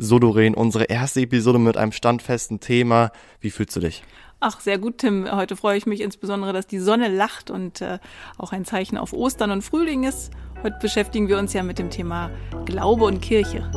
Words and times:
So, 0.00 0.20
Doreen, 0.20 0.54
unsere 0.54 0.84
erste 0.84 1.22
Episode 1.22 1.58
mit 1.58 1.76
einem 1.76 1.90
standfesten 1.90 2.60
Thema. 2.60 3.10
Wie 3.40 3.50
fühlst 3.50 3.74
du 3.74 3.80
dich? 3.80 4.04
Ach, 4.38 4.60
sehr 4.60 4.78
gut, 4.78 4.98
Tim. 4.98 5.28
Heute 5.28 5.56
freue 5.56 5.76
ich 5.76 5.86
mich 5.86 6.02
insbesondere, 6.02 6.52
dass 6.52 6.68
die 6.68 6.78
Sonne 6.78 7.08
lacht 7.08 7.50
und 7.50 7.80
äh, 7.80 7.98
auch 8.38 8.52
ein 8.52 8.64
Zeichen 8.64 8.96
auf 8.96 9.12
Ostern 9.12 9.50
und 9.50 9.62
Frühling 9.62 10.04
ist. 10.04 10.30
Heute 10.62 10.76
beschäftigen 10.80 11.26
wir 11.26 11.36
uns 11.36 11.52
ja 11.52 11.64
mit 11.64 11.80
dem 11.80 11.90
Thema 11.90 12.30
Glaube 12.64 13.06
und 13.06 13.20
Kirche. 13.20 13.68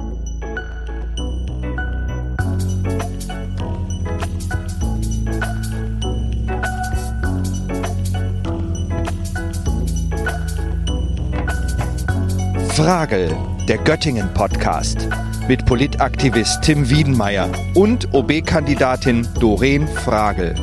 Frage, 12.76 13.36
der 13.68 13.78
Göttingen 13.78 14.34
Podcast 14.34 15.08
mit 15.48 15.66
Politaktivist 15.66 16.64
Tim 16.64 16.90
Wiedenmeier 16.90 17.50
und 17.76 18.12
OB-Kandidatin 18.14 19.28
Doreen 19.40 19.88
Fragel. 19.88 20.56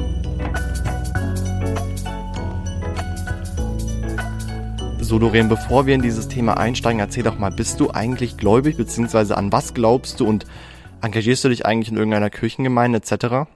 So, 5.01 5.19
Doreen, 5.19 5.49
bevor 5.49 5.87
wir 5.87 5.95
in 5.95 6.03
dieses 6.03 6.29
Thema 6.29 6.59
einsteigen, 6.59 7.01
erzähl 7.01 7.23
doch 7.23 7.39
mal, 7.39 7.51
bist 7.51 7.79
du 7.81 7.91
eigentlich 7.91 8.37
gläubig, 8.37 8.77
beziehungsweise 8.77 9.37
an 9.37 9.53
was 9.53 9.75
glaubst 9.75 10.21
du 10.21 10.27
und 10.27 10.45
engagierst 11.01 11.45
du 11.45 11.49
dich 11.49 11.65
eigentlich 11.65 11.91
in 11.91 11.97
irgendeiner 11.97 12.31
Kirchengemeinde 12.31 12.99
etc.? 12.99 13.49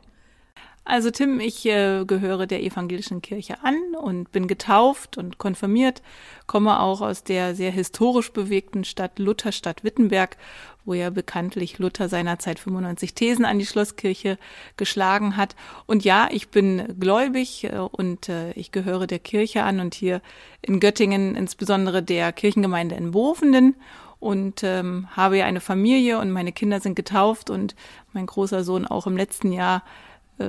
Also 0.84 1.12
Tim, 1.12 1.38
ich 1.38 1.64
äh, 1.66 2.04
gehöre 2.04 2.48
der 2.48 2.62
evangelischen 2.62 3.22
Kirche 3.22 3.62
an 3.62 3.76
und 3.94 4.32
bin 4.32 4.48
getauft 4.48 5.16
und 5.16 5.38
konfirmiert, 5.38 6.02
komme 6.48 6.80
auch 6.80 7.00
aus 7.00 7.22
der 7.22 7.54
sehr 7.54 7.70
historisch 7.70 8.32
bewegten 8.32 8.82
Stadt 8.82 9.20
Lutherstadt 9.20 9.84
Wittenberg, 9.84 10.36
wo 10.84 10.94
ja 10.94 11.10
bekanntlich 11.10 11.78
Luther 11.78 12.08
seinerzeit 12.08 12.58
95 12.58 13.14
Thesen 13.14 13.44
an 13.44 13.60
die 13.60 13.66
Schlosskirche 13.66 14.38
geschlagen 14.76 15.36
hat. 15.36 15.54
Und 15.86 16.04
ja, 16.04 16.28
ich 16.32 16.48
bin 16.48 16.98
gläubig 16.98 17.62
äh, 17.64 17.78
und 17.78 18.28
äh, 18.28 18.50
ich 18.54 18.72
gehöre 18.72 19.06
der 19.06 19.20
Kirche 19.20 19.62
an 19.62 19.78
und 19.78 19.94
hier 19.94 20.20
in 20.62 20.80
Göttingen 20.80 21.36
insbesondere 21.36 22.02
der 22.02 22.32
Kirchengemeinde 22.32 22.96
in 22.96 23.12
Bovenden 23.12 23.76
und 24.18 24.62
ähm, 24.64 25.06
habe 25.16 25.38
ja 25.38 25.46
eine 25.46 25.60
Familie 25.60 26.18
und 26.18 26.32
meine 26.32 26.52
Kinder 26.52 26.80
sind 26.80 26.96
getauft 26.96 27.50
und 27.50 27.76
mein 28.12 28.26
großer 28.26 28.64
Sohn 28.64 28.84
auch 28.84 29.06
im 29.06 29.16
letzten 29.16 29.52
Jahr 29.52 29.84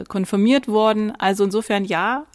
äh, 0.01 0.03
konfirmiert 0.07 0.67
worden. 0.67 1.11
Also 1.17 1.43
insofern 1.43 1.85
ja, 1.85 2.25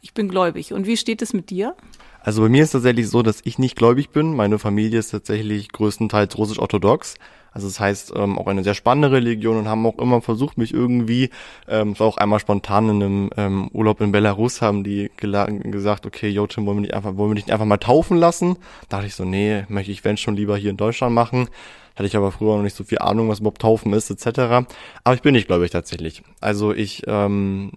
ich 0.00 0.14
bin 0.14 0.28
gläubig. 0.28 0.72
Und 0.72 0.86
wie 0.86 0.96
steht 0.96 1.22
es 1.22 1.32
mit 1.32 1.50
dir? 1.50 1.74
Also 2.20 2.42
bei 2.42 2.48
mir 2.48 2.62
ist 2.62 2.72
tatsächlich 2.72 3.08
so, 3.08 3.22
dass 3.22 3.40
ich 3.44 3.58
nicht 3.58 3.76
gläubig 3.76 4.10
bin. 4.10 4.34
Meine 4.34 4.58
Familie 4.58 4.98
ist 4.98 5.10
tatsächlich 5.10 5.70
größtenteils 5.72 6.36
russisch-orthodox. 6.36 7.14
Also 7.58 7.66
das 7.66 7.80
heißt 7.80 8.14
auch 8.14 8.46
eine 8.46 8.62
sehr 8.62 8.74
spannende 8.74 9.10
Religion 9.10 9.56
und 9.56 9.66
haben 9.66 9.84
auch 9.84 9.98
immer 9.98 10.20
versucht, 10.20 10.58
mich 10.58 10.72
irgendwie, 10.72 11.30
ähm, 11.66 11.98
war 11.98 12.06
auch 12.06 12.16
einmal 12.16 12.38
spontan 12.38 12.88
in 12.88 13.02
einem 13.02 13.30
ähm, 13.36 13.68
Urlaub 13.72 14.00
in 14.00 14.12
Belarus, 14.12 14.62
haben 14.62 14.84
die 14.84 15.10
gesagt, 15.16 16.06
okay, 16.06 16.32
Tim, 16.48 16.66
wollen 16.66 16.76
wir 16.76 16.82
nicht 16.82 16.94
einfach, 16.94 17.16
wollen 17.16 17.30
wir 17.30 17.34
nicht 17.34 17.50
einfach 17.50 17.64
mal 17.64 17.78
taufen 17.78 18.16
lassen? 18.16 18.58
Da 18.88 18.98
dachte 18.98 19.08
ich 19.08 19.16
so, 19.16 19.24
nee, 19.24 19.64
möchte 19.66 19.90
ich 19.90 20.04
wenn 20.04 20.16
schon 20.16 20.36
lieber 20.36 20.56
hier 20.56 20.70
in 20.70 20.76
Deutschland 20.76 21.12
machen. 21.16 21.48
Hatte 21.96 22.06
ich 22.06 22.16
aber 22.16 22.30
früher 22.30 22.54
noch 22.54 22.62
nicht 22.62 22.76
so 22.76 22.84
viel 22.84 22.98
Ahnung, 22.98 23.28
was 23.28 23.40
überhaupt 23.40 23.60
Taufen 23.60 23.92
ist, 23.92 24.08
etc. 24.08 24.68
Aber 25.02 25.14
ich 25.16 25.22
bin 25.22 25.32
nicht 25.32 25.48
gläubig 25.48 25.72
tatsächlich. 25.72 26.22
Also 26.40 26.72
ich, 26.72 27.02
ähm, 27.08 27.72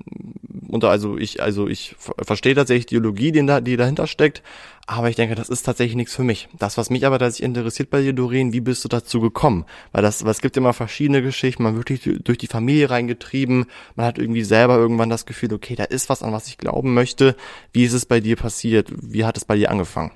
unter, 0.68 0.92
also 0.92 1.18
ich, 1.18 1.42
also 1.42 1.68
ich 1.68 1.96
verstehe 2.22 2.54
tatsächlich 2.54 2.86
die 2.86 2.98
Ideologie, 2.98 3.32
die, 3.32 3.44
da, 3.48 3.62
die 3.62 3.78
dahinter 3.78 4.06
steckt, 4.06 4.44
aber 4.88 5.10
ich 5.10 5.16
denke, 5.16 5.36
das 5.36 5.50
ist 5.50 5.64
tatsächlich 5.64 5.96
nichts 5.96 6.16
für 6.16 6.24
mich. 6.24 6.50
Das, 6.58 6.78
was 6.78 6.90
mich 6.90 7.06
aber 7.06 7.20
tatsächlich 7.20 7.46
interessiert 7.46 7.90
bei 7.90 8.02
dir, 8.02 8.14
Doreen, 8.14 8.54
wie 8.54 8.62
bist 8.62 8.84
du 8.84 8.88
dazu 8.88 9.22
gekommen? 9.22 9.66
Weil 9.92 10.02
das, 10.02 10.24
weil 10.24 10.32
es 10.32 10.42
gibt 10.42 10.58
immer 10.58 10.74
verschiedene 10.74 11.22
Geschichten, 11.22 11.64
man 11.64 11.76
wird 11.76 11.90
durch, 11.90 12.02
durch 12.24 12.38
die 12.38 12.48
Familie 12.48 12.90
reingetrieben, 12.90 13.66
man 13.96 14.06
hat 14.06 14.18
irgendwie 14.18 14.44
selber 14.44 14.78
irgendwann 14.78 15.10
das 15.10 15.26
Gefühl, 15.26 15.54
okay, 15.54 15.76
da 15.76 15.84
ist 15.86 16.10
was, 16.10 16.24
an 16.24 16.34
was 16.34 16.48
ich 16.48 16.58
glauben 16.58 16.94
möchte. 16.94 17.36
Wie 17.74 17.84
ist 17.84 17.94
es 17.94 18.06
bei 18.06 18.20
dir 18.20 18.36
passiert? 18.36 18.92
Wie 18.92 19.26
hat 19.26 19.38
es 19.38 19.46
bei 19.46 19.56
dir 19.56 19.72
angefangen? 19.72 20.12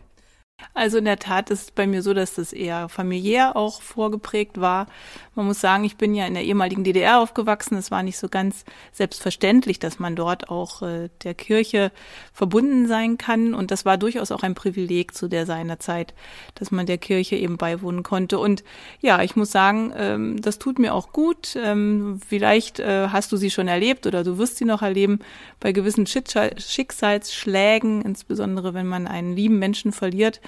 Also 0.73 0.97
in 0.97 1.05
der 1.05 1.19
Tat 1.19 1.49
ist 1.49 1.61
es 1.61 1.71
bei 1.71 1.87
mir 1.87 2.01
so, 2.01 2.13
dass 2.13 2.35
das 2.35 2.53
eher 2.53 2.89
familiär 2.89 3.55
auch 3.55 3.81
vorgeprägt 3.81 4.59
war. 4.59 4.87
Man 5.35 5.45
muss 5.47 5.61
sagen, 5.61 5.83
ich 5.83 5.97
bin 5.97 6.15
ja 6.15 6.25
in 6.25 6.33
der 6.33 6.43
ehemaligen 6.43 6.83
DDR 6.83 7.19
aufgewachsen. 7.19 7.77
Es 7.77 7.91
war 7.91 8.03
nicht 8.03 8.17
so 8.17 8.29
ganz 8.29 8.65
selbstverständlich, 8.91 9.79
dass 9.79 9.99
man 9.99 10.15
dort 10.15 10.49
auch 10.49 10.81
äh, 10.81 11.09
der 11.23 11.33
Kirche 11.33 11.91
verbunden 12.33 12.87
sein 12.87 13.17
kann. 13.17 13.53
Und 13.53 13.71
das 13.71 13.85
war 13.85 13.97
durchaus 13.97 14.31
auch 14.31 14.43
ein 14.43 14.55
Privileg 14.55 15.13
zu 15.13 15.27
der 15.27 15.45
seiner 15.45 15.79
Zeit, 15.79 16.13
dass 16.55 16.71
man 16.71 16.85
der 16.85 16.97
Kirche 16.97 17.35
eben 17.35 17.57
beiwohnen 17.57 18.03
konnte. 18.03 18.39
Und 18.39 18.63
ja, 19.01 19.21
ich 19.21 19.35
muss 19.35 19.51
sagen, 19.51 19.93
ähm, 19.95 20.41
das 20.41 20.57
tut 20.59 20.79
mir 20.79 20.93
auch 20.93 21.11
gut. 21.11 21.57
Ähm, 21.61 22.19
vielleicht 22.27 22.79
äh, 22.79 23.09
hast 23.09 23.31
du 23.31 23.37
sie 23.37 23.51
schon 23.51 23.67
erlebt 23.67 24.07
oder 24.07 24.23
du 24.23 24.37
wirst 24.37 24.57
sie 24.57 24.65
noch 24.65 24.81
erleben 24.81 25.19
bei 25.59 25.71
gewissen 25.73 26.05
Schicksalsschlägen, 26.07 28.01
insbesondere 28.01 28.73
wenn 28.73 28.87
man 28.87 29.07
einen 29.07 29.35
lieben 29.35 29.59
Menschen 29.59 29.91
verliert 29.91 30.39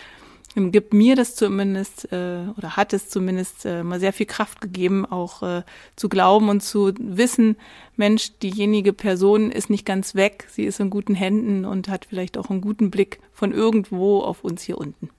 gibt 0.56 0.94
mir 0.94 1.16
das 1.16 1.36
zumindest 1.36 2.12
äh, 2.12 2.46
oder 2.58 2.76
hat 2.76 2.94
es 2.94 3.10
zumindest 3.10 3.66
äh, 3.66 3.84
mal 3.84 4.00
sehr 4.00 4.14
viel 4.14 4.26
Kraft 4.26 4.62
gegeben, 4.62 5.06
auch 5.06 5.44
äh, 5.44 5.64
zu 5.96 6.10
glauben 6.10 6.50
und 6.50 6.62
zu 6.62 6.94
wissen, 7.00 7.58
Mensch, 7.96 8.40
diejenige 8.40 8.94
Person 8.94 9.52
ist 9.52 9.70
nicht 9.70 9.86
ganz 9.86 10.16
weg, 10.16 10.48
sie 10.50 10.64
ist 10.64 10.80
in 10.80 10.90
guten 10.90 11.16
Händen 11.16 11.66
und 11.66 11.90
hat 11.90 12.06
vielleicht 12.06 12.38
auch 12.38 12.50
einen 12.50 12.62
guten 12.62 12.90
Blick 12.92 13.20
von 13.34 13.52
irgendwo 13.52 14.22
auf 14.22 14.44
uns 14.44 14.64
hier 14.64 14.78
unten. 14.78 15.10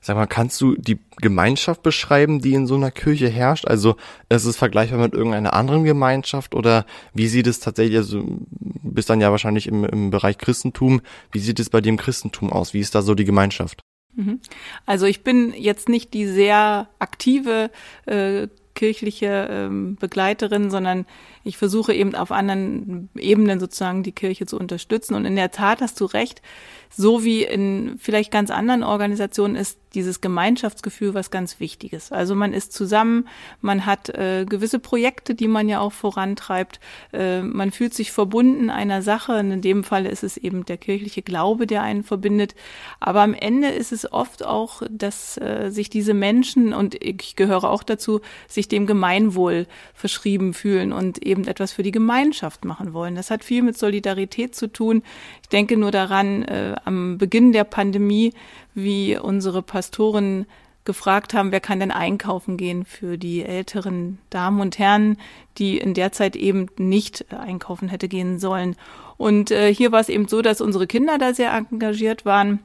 Sag 0.00 0.16
mal, 0.16 0.26
kannst 0.26 0.60
du 0.60 0.76
die 0.76 0.98
Gemeinschaft 1.16 1.82
beschreiben, 1.82 2.40
die 2.40 2.54
in 2.54 2.66
so 2.66 2.76
einer 2.76 2.92
Kirche 2.92 3.28
herrscht? 3.28 3.66
Also 3.66 3.96
ist 4.28 4.44
es 4.44 4.56
vergleichbar 4.56 5.00
mit 5.00 5.12
irgendeiner 5.12 5.54
anderen 5.54 5.84
Gemeinschaft 5.84 6.54
oder 6.54 6.86
wie 7.14 7.26
sieht 7.26 7.48
es 7.48 7.58
tatsächlich, 7.60 7.96
also 7.96 8.24
bist 8.50 9.10
dann 9.10 9.20
ja 9.20 9.30
wahrscheinlich 9.30 9.66
im, 9.66 9.84
im 9.84 10.10
Bereich 10.10 10.38
Christentum, 10.38 11.00
wie 11.32 11.40
sieht 11.40 11.58
es 11.58 11.70
bei 11.70 11.80
dem 11.80 11.96
Christentum 11.96 12.52
aus? 12.52 12.74
Wie 12.74 12.80
ist 12.80 12.94
da 12.94 13.02
so 13.02 13.14
die 13.14 13.24
Gemeinschaft? 13.24 13.82
Mhm. 14.18 14.40
Also 14.84 15.06
ich 15.06 15.22
bin 15.22 15.54
jetzt 15.56 15.88
nicht 15.88 16.12
die 16.12 16.26
sehr 16.26 16.88
aktive 16.98 17.70
äh, 18.06 18.48
kirchliche 18.74 19.48
ähm, 19.48 19.96
Begleiterin, 19.96 20.70
sondern 20.70 21.06
ich 21.48 21.56
versuche 21.56 21.94
eben 21.94 22.14
auf 22.14 22.30
anderen 22.30 23.08
Ebenen 23.16 23.58
sozusagen 23.58 24.02
die 24.02 24.12
Kirche 24.12 24.46
zu 24.46 24.58
unterstützen. 24.58 25.14
Und 25.14 25.24
in 25.24 25.34
der 25.34 25.50
Tat 25.50 25.80
hast 25.80 25.98
du 26.00 26.04
recht, 26.04 26.42
so 26.90 27.24
wie 27.24 27.42
in 27.42 27.96
vielleicht 27.98 28.30
ganz 28.30 28.50
anderen 28.50 28.82
Organisationen 28.82 29.56
ist 29.56 29.78
dieses 29.94 30.20
Gemeinschaftsgefühl 30.20 31.14
was 31.14 31.30
ganz 31.30 31.60
Wichtiges. 31.60 32.12
Also 32.12 32.34
man 32.34 32.52
ist 32.52 32.72
zusammen, 32.72 33.26
man 33.60 33.86
hat 33.86 34.10
äh, 34.10 34.44
gewisse 34.48 34.78
Projekte, 34.78 35.34
die 35.34 35.48
man 35.48 35.68
ja 35.68 35.80
auch 35.80 35.92
vorantreibt, 35.92 36.80
äh, 37.12 37.40
man 37.42 37.70
fühlt 37.70 37.94
sich 37.94 38.12
verbunden 38.12 38.70
einer 38.70 39.02
Sache. 39.02 39.38
Und 39.38 39.50
in 39.50 39.62
dem 39.62 39.84
Fall 39.84 40.06
ist 40.06 40.24
es 40.24 40.36
eben 40.36 40.64
der 40.64 40.76
kirchliche 40.76 41.22
Glaube, 41.22 41.66
der 41.66 41.82
einen 41.82 42.04
verbindet. 42.04 42.54
Aber 43.00 43.22
am 43.22 43.34
Ende 43.34 43.68
ist 43.68 43.92
es 43.92 44.10
oft 44.12 44.44
auch, 44.44 44.82
dass 44.90 45.38
äh, 45.38 45.70
sich 45.70 45.88
diese 45.90 46.14
Menschen, 46.14 46.74
und 46.74 47.02
ich 47.02 47.36
gehöre 47.36 47.64
auch 47.64 47.82
dazu, 47.82 48.20
sich 48.46 48.68
dem 48.68 48.86
Gemeinwohl 48.86 49.66
verschrieben 49.94 50.52
fühlen 50.52 50.92
und 50.92 51.24
eben 51.24 51.37
etwas 51.46 51.72
für 51.72 51.82
die 51.82 51.92
Gemeinschaft 51.92 52.64
machen 52.64 52.92
wollen. 52.92 53.14
Das 53.14 53.30
hat 53.30 53.44
viel 53.44 53.62
mit 53.62 53.78
Solidarität 53.78 54.54
zu 54.54 54.66
tun. 54.72 55.02
Ich 55.42 55.48
denke 55.48 55.76
nur 55.76 55.90
daran, 55.90 56.42
äh, 56.42 56.74
am 56.84 57.18
Beginn 57.18 57.52
der 57.52 57.64
Pandemie, 57.64 58.32
wie 58.74 59.16
unsere 59.16 59.62
Pastoren 59.62 60.46
gefragt 60.88 61.34
haben, 61.34 61.52
wer 61.52 61.60
kann 61.60 61.80
denn 61.80 61.90
einkaufen 61.90 62.56
gehen 62.56 62.86
für 62.86 63.18
die 63.18 63.44
älteren 63.44 64.18
Damen 64.30 64.60
und 64.60 64.78
Herren, 64.78 65.18
die 65.58 65.76
in 65.76 65.92
der 65.92 66.12
Zeit 66.12 66.34
eben 66.34 66.66
nicht 66.78 67.26
einkaufen 67.30 67.88
hätte 67.88 68.08
gehen 68.08 68.38
sollen. 68.38 68.74
Und 69.18 69.50
äh, 69.50 69.72
hier 69.72 69.92
war 69.92 70.00
es 70.00 70.08
eben 70.08 70.28
so, 70.28 70.40
dass 70.40 70.62
unsere 70.62 70.86
Kinder 70.86 71.18
da 71.18 71.34
sehr 71.34 71.52
engagiert 71.52 72.24
waren. 72.24 72.60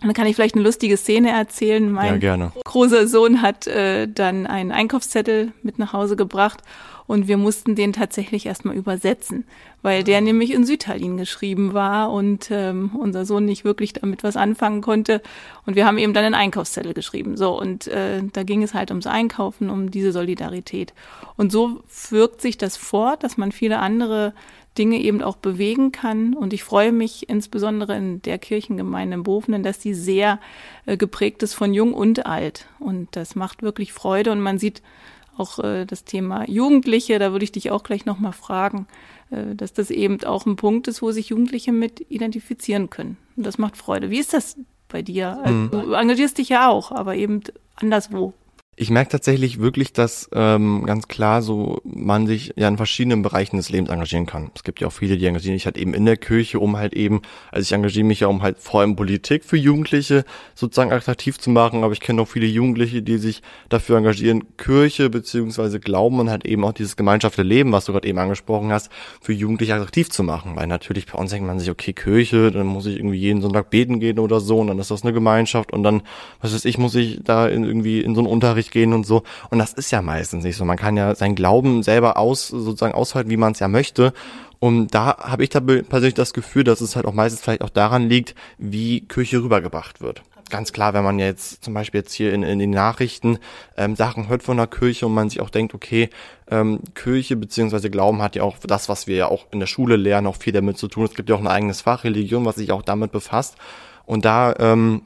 Dann 0.00 0.14
kann 0.14 0.26
ich 0.26 0.36
vielleicht 0.36 0.54
eine 0.54 0.64
lustige 0.64 0.96
Szene 0.96 1.30
erzählen. 1.30 1.90
Mein 1.90 2.20
ja, 2.20 2.52
großer 2.64 3.06
Sohn 3.06 3.42
hat 3.42 3.66
äh, 3.66 4.08
dann 4.08 4.46
einen 4.46 4.72
Einkaufszettel 4.72 5.52
mit 5.62 5.78
nach 5.78 5.92
Hause 5.92 6.16
gebracht 6.16 6.62
und 7.06 7.28
wir 7.28 7.36
mussten 7.36 7.74
den 7.74 7.92
tatsächlich 7.92 8.46
erstmal 8.46 8.76
übersetzen, 8.76 9.44
weil 9.82 10.02
der 10.02 10.20
nämlich 10.20 10.52
in 10.52 10.64
Südtallinn 10.64 11.16
geschrieben 11.16 11.72
war 11.72 12.12
und 12.12 12.48
ähm, 12.50 12.90
unser 12.98 13.24
Sohn 13.24 13.44
nicht 13.44 13.64
wirklich 13.64 13.92
damit 13.92 14.24
was 14.24 14.36
anfangen 14.36 14.80
konnte. 14.80 15.22
Und 15.64 15.76
wir 15.76 15.86
haben 15.86 15.98
eben 15.98 16.14
dann 16.14 16.24
einen 16.24 16.34
Einkaufszettel 16.34 16.94
geschrieben. 16.94 17.36
So, 17.36 17.58
und 17.58 17.86
äh, 17.86 18.22
da 18.32 18.42
ging 18.42 18.62
es 18.62 18.74
halt 18.74 18.90
ums 18.90 19.06
Einkaufen, 19.06 19.70
um 19.70 19.90
diese 19.90 20.12
Solidarität. 20.12 20.94
Und 21.36 21.52
so 21.52 21.82
wirkt 22.10 22.40
sich 22.40 22.58
das 22.58 22.76
fort, 22.76 23.22
dass 23.22 23.36
man 23.36 23.52
viele 23.52 23.78
andere 23.78 24.34
Dinge 24.76 24.98
eben 24.98 25.22
auch 25.22 25.36
bewegen 25.36 25.92
kann. 25.92 26.34
Und 26.34 26.52
ich 26.52 26.64
freue 26.64 26.92
mich 26.92 27.28
insbesondere 27.28 27.96
in 27.96 28.22
der 28.22 28.38
Kirchengemeinde 28.38 29.14
in 29.14 29.22
Bofenen, 29.22 29.62
dass 29.62 29.78
die 29.78 29.94
sehr 29.94 30.40
äh, 30.84 30.96
geprägt 30.96 31.42
ist 31.42 31.54
von 31.54 31.72
jung 31.72 31.94
und 31.94 32.26
alt. 32.26 32.66
Und 32.78 33.14
das 33.16 33.34
macht 33.34 33.62
wirklich 33.62 33.92
Freude 33.92 34.32
und 34.32 34.40
man 34.40 34.58
sieht 34.58 34.82
auch 35.36 35.58
äh, 35.58 35.84
das 35.84 36.04
Thema 36.04 36.48
Jugendliche, 36.48 37.18
da 37.18 37.32
würde 37.32 37.44
ich 37.44 37.52
dich 37.52 37.70
auch 37.70 37.82
gleich 37.82 38.06
nochmal 38.06 38.32
fragen, 38.32 38.86
äh, 39.30 39.54
dass 39.54 39.72
das 39.72 39.90
eben 39.90 40.22
auch 40.24 40.46
ein 40.46 40.56
Punkt 40.56 40.88
ist, 40.88 41.02
wo 41.02 41.12
sich 41.12 41.28
Jugendliche 41.28 41.72
mit 41.72 42.04
identifizieren 42.10 42.90
können. 42.90 43.16
Und 43.36 43.46
das 43.46 43.58
macht 43.58 43.76
Freude. 43.76 44.10
Wie 44.10 44.18
ist 44.18 44.32
das 44.32 44.56
bei 44.88 45.02
dir? 45.02 45.38
Also, 45.42 45.54
mhm. 45.54 45.70
Du 45.70 45.92
engagierst 45.92 46.38
dich 46.38 46.48
ja 46.48 46.68
auch, 46.68 46.92
aber 46.92 47.16
eben 47.16 47.42
anderswo. 47.74 48.32
Ich 48.78 48.90
merke 48.90 49.10
tatsächlich 49.10 49.58
wirklich, 49.58 49.94
dass 49.94 50.28
ähm, 50.34 50.84
ganz 50.84 51.08
klar 51.08 51.40
so 51.40 51.80
man 51.82 52.26
sich 52.26 52.52
ja 52.56 52.68
in 52.68 52.76
verschiedenen 52.76 53.22
Bereichen 53.22 53.56
des 53.56 53.70
Lebens 53.70 53.88
engagieren 53.88 54.26
kann. 54.26 54.50
Es 54.54 54.64
gibt 54.64 54.82
ja 54.82 54.88
auch 54.88 54.92
viele, 54.92 55.16
die 55.16 55.24
engagieren 55.24 55.56
sich 55.56 55.64
halt 55.64 55.78
eben 55.78 55.94
in 55.94 56.04
der 56.04 56.18
Kirche, 56.18 56.60
um 56.60 56.76
halt 56.76 56.92
eben, 56.92 57.22
also 57.50 57.62
ich 57.62 57.72
engagiere 57.72 58.04
mich 58.04 58.20
ja 58.20 58.26
um 58.26 58.42
halt 58.42 58.58
vor 58.58 58.80
allem 58.80 58.94
Politik 58.94 59.46
für 59.46 59.56
Jugendliche 59.56 60.26
sozusagen 60.54 60.92
attraktiv 60.92 61.38
zu 61.38 61.48
machen, 61.48 61.84
aber 61.84 61.94
ich 61.94 62.00
kenne 62.00 62.20
auch 62.20 62.28
viele 62.28 62.44
Jugendliche, 62.44 63.00
die 63.00 63.16
sich 63.16 63.40
dafür 63.70 63.96
engagieren, 63.96 64.44
Kirche 64.58 65.08
beziehungsweise 65.08 65.80
Glauben 65.80 66.20
und 66.20 66.28
halt 66.28 66.44
eben 66.44 66.62
auch 66.62 66.74
dieses 66.74 66.96
gemeinschaftliche 66.96 67.48
Leben, 67.48 67.72
was 67.72 67.86
du 67.86 67.92
gerade 67.92 68.06
eben 68.06 68.18
angesprochen 68.18 68.72
hast, 68.72 68.90
für 69.22 69.32
Jugendliche 69.32 69.74
attraktiv 69.74 70.10
zu 70.10 70.22
machen. 70.22 70.54
Weil 70.54 70.66
natürlich 70.66 71.06
bei 71.06 71.18
uns 71.18 71.30
denkt 71.30 71.46
man 71.46 71.58
sich, 71.58 71.70
okay, 71.70 71.94
Kirche, 71.94 72.50
dann 72.50 72.66
muss 72.66 72.84
ich 72.84 72.98
irgendwie 72.98 73.16
jeden 73.16 73.40
Sonntag 73.40 73.70
beten 73.70 74.00
gehen 74.00 74.18
oder 74.18 74.40
so 74.40 74.58
und 74.58 74.66
dann 74.66 74.78
ist 74.78 74.90
das 74.90 75.02
eine 75.02 75.14
Gemeinschaft 75.14 75.72
und 75.72 75.82
dann, 75.82 76.02
was 76.42 76.52
weiß 76.52 76.66
ich, 76.66 76.76
muss 76.76 76.94
ich 76.94 77.20
da 77.24 77.48
in, 77.48 77.64
irgendwie 77.64 78.02
in 78.02 78.14
so 78.14 78.20
einen 78.20 78.28
Unterricht 78.28 78.65
gehen 78.70 78.92
und 78.92 79.06
so. 79.06 79.22
Und 79.50 79.58
das 79.58 79.72
ist 79.72 79.90
ja 79.90 80.02
meistens 80.02 80.44
nicht 80.44 80.56
so. 80.56 80.64
Man 80.64 80.76
kann 80.76 80.96
ja 80.96 81.14
sein 81.14 81.34
Glauben 81.34 81.82
selber 81.82 82.16
aus, 82.16 82.48
sozusagen 82.48 82.94
aushalten, 82.94 83.30
wie 83.30 83.36
man 83.36 83.52
es 83.52 83.58
ja 83.58 83.68
möchte. 83.68 84.12
Und 84.58 84.94
da 84.94 85.18
habe 85.18 85.44
ich 85.44 85.50
da 85.50 85.60
persönlich 85.60 86.14
das 86.14 86.32
Gefühl, 86.32 86.64
dass 86.64 86.80
es 86.80 86.96
halt 86.96 87.06
auch 87.06 87.12
meistens 87.12 87.42
vielleicht 87.42 87.62
auch 87.62 87.70
daran 87.70 88.08
liegt, 88.08 88.34
wie 88.58 89.02
Kirche 89.02 89.42
rübergebracht 89.42 90.00
wird. 90.00 90.22
Ganz 90.48 90.72
klar, 90.72 90.94
wenn 90.94 91.02
man 91.02 91.18
jetzt 91.18 91.64
zum 91.64 91.74
Beispiel 91.74 92.00
jetzt 92.00 92.12
hier 92.12 92.32
in, 92.32 92.44
in 92.44 92.60
den 92.60 92.70
Nachrichten 92.70 93.38
ähm, 93.76 93.96
Sachen 93.96 94.28
hört 94.28 94.44
von 94.44 94.56
der 94.56 94.68
Kirche 94.68 95.06
und 95.06 95.12
man 95.12 95.28
sich 95.28 95.40
auch 95.40 95.50
denkt, 95.50 95.74
okay, 95.74 96.08
ähm, 96.48 96.80
Kirche 96.94 97.34
beziehungsweise 97.34 97.90
Glauben 97.90 98.22
hat 98.22 98.36
ja 98.36 98.44
auch 98.44 98.56
das, 98.58 98.88
was 98.88 99.08
wir 99.08 99.16
ja 99.16 99.26
auch 99.26 99.46
in 99.50 99.58
der 99.58 99.66
Schule 99.66 99.96
lernen, 99.96 100.28
auch 100.28 100.36
viel 100.36 100.52
damit 100.52 100.78
zu 100.78 100.86
tun. 100.86 101.04
Es 101.04 101.14
gibt 101.14 101.28
ja 101.28 101.34
auch 101.34 101.40
ein 101.40 101.48
eigenes 101.48 101.80
Fach 101.80 102.04
Religion, 102.04 102.44
was 102.44 102.56
sich 102.56 102.70
auch 102.70 102.82
damit 102.82 103.10
befasst. 103.10 103.56
Und 104.04 104.24
da 104.24 104.54
ähm, 104.60 105.02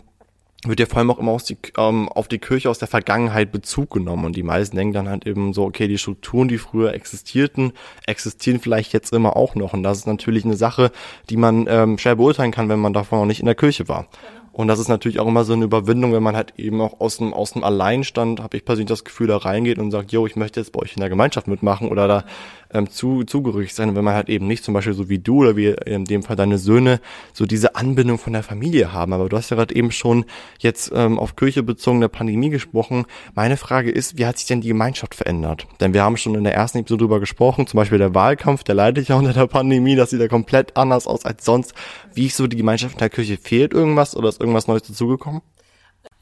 wird 0.66 0.78
ja 0.78 0.86
vor 0.86 0.98
allem 0.98 1.10
auch 1.10 1.18
immer 1.18 1.32
aus 1.32 1.44
die, 1.44 1.56
ähm, 1.78 2.08
auf 2.10 2.28
die 2.28 2.38
Kirche 2.38 2.68
aus 2.68 2.78
der 2.78 2.88
Vergangenheit 2.88 3.50
Bezug 3.50 3.90
genommen. 3.90 4.26
Und 4.26 4.36
die 4.36 4.42
meisten 4.42 4.76
denken 4.76 4.92
dann 4.92 5.08
halt 5.08 5.26
eben 5.26 5.54
so, 5.54 5.64
okay, 5.64 5.88
die 5.88 5.96
Strukturen, 5.96 6.48
die 6.48 6.58
früher 6.58 6.92
existierten, 6.92 7.72
existieren 8.06 8.60
vielleicht 8.60 8.92
jetzt 8.92 9.12
immer 9.12 9.36
auch 9.36 9.54
noch. 9.54 9.72
Und 9.72 9.82
das 9.82 9.98
ist 9.98 10.06
natürlich 10.06 10.44
eine 10.44 10.56
Sache, 10.56 10.92
die 11.30 11.38
man 11.38 11.66
ähm, 11.68 11.96
schwer 11.96 12.16
beurteilen 12.16 12.52
kann, 12.52 12.68
wenn 12.68 12.78
man 12.78 12.92
davon 12.92 13.20
noch 13.20 13.26
nicht 13.26 13.40
in 13.40 13.46
der 13.46 13.54
Kirche 13.54 13.88
war. 13.88 14.06
Und 14.52 14.68
das 14.68 14.80
ist 14.80 14.88
natürlich 14.88 15.20
auch 15.20 15.28
immer 15.28 15.44
so 15.44 15.52
eine 15.52 15.64
Überwindung, 15.64 16.12
wenn 16.12 16.22
man 16.22 16.36
halt 16.36 16.54
eben 16.58 16.80
auch 16.80 17.00
aus 17.00 17.18
dem, 17.18 17.32
aus 17.32 17.52
dem 17.52 17.62
Alleinstand, 17.62 18.40
habe 18.40 18.56
ich 18.56 18.64
persönlich 18.64 18.88
das 18.88 19.04
Gefühl, 19.04 19.28
da 19.28 19.36
reingeht 19.36 19.78
und 19.78 19.90
sagt, 19.90 20.12
yo, 20.12 20.26
ich 20.26 20.36
möchte 20.36 20.60
jetzt 20.60 20.72
bei 20.72 20.80
euch 20.80 20.94
in 20.94 21.00
der 21.00 21.08
Gemeinschaft 21.08 21.46
mitmachen 21.46 21.88
oder 21.88 22.08
da 22.08 22.24
ähm, 22.72 22.90
zu, 22.90 23.24
zugerückt 23.24 23.74
sein. 23.74 23.94
Wenn 23.94 24.04
man 24.04 24.14
halt 24.14 24.28
eben 24.28 24.46
nicht 24.46 24.64
zum 24.64 24.74
Beispiel 24.74 24.94
so 24.94 25.08
wie 25.08 25.18
du 25.18 25.40
oder 25.40 25.56
wie 25.56 25.68
in 25.86 26.04
dem 26.04 26.22
Fall 26.22 26.36
deine 26.36 26.58
Söhne 26.58 27.00
so 27.32 27.46
diese 27.46 27.76
Anbindung 27.76 28.18
von 28.18 28.32
der 28.32 28.42
Familie 28.42 28.92
haben. 28.92 29.12
Aber 29.12 29.28
du 29.28 29.36
hast 29.36 29.50
ja 29.50 29.56
gerade 29.56 29.74
eben 29.74 29.90
schon 29.90 30.24
jetzt 30.58 30.92
ähm, 30.94 31.18
auf 31.18 31.36
Kirche 31.36 31.62
bezogen 31.62 32.00
der 32.00 32.08
Pandemie 32.08 32.50
gesprochen. 32.50 33.06
Meine 33.34 33.56
Frage 33.56 33.90
ist, 33.90 34.18
wie 34.18 34.26
hat 34.26 34.38
sich 34.38 34.46
denn 34.46 34.60
die 34.60 34.68
Gemeinschaft 34.68 35.14
verändert? 35.14 35.66
Denn 35.80 35.94
wir 35.94 36.02
haben 36.02 36.16
schon 36.16 36.34
in 36.34 36.44
der 36.44 36.54
ersten 36.54 36.78
Episode 36.78 37.04
drüber 37.04 37.20
gesprochen, 37.20 37.66
zum 37.66 37.78
Beispiel 37.78 37.98
der 37.98 38.14
Wahlkampf, 38.14 38.64
der 38.64 38.74
leidet 38.74 39.08
ja 39.08 39.16
unter 39.16 39.32
der 39.32 39.46
Pandemie, 39.46 39.96
das 39.96 40.10
sieht 40.10 40.20
ja 40.20 40.28
komplett 40.28 40.76
anders 40.76 41.06
aus 41.06 41.24
als 41.24 41.44
sonst. 41.44 41.74
Wie 42.14 42.26
ist 42.26 42.36
so 42.36 42.46
die 42.46 42.56
Gemeinschaft 42.56 42.94
in 42.94 42.98
der 42.98 43.10
Kirche? 43.10 43.36
Fehlt 43.36 43.72
irgendwas 43.72 44.16
oder 44.16 44.28
ist 44.28 44.40
irgendwas 44.40 44.66
Neues 44.66 44.82
dazugekommen? 44.82 45.42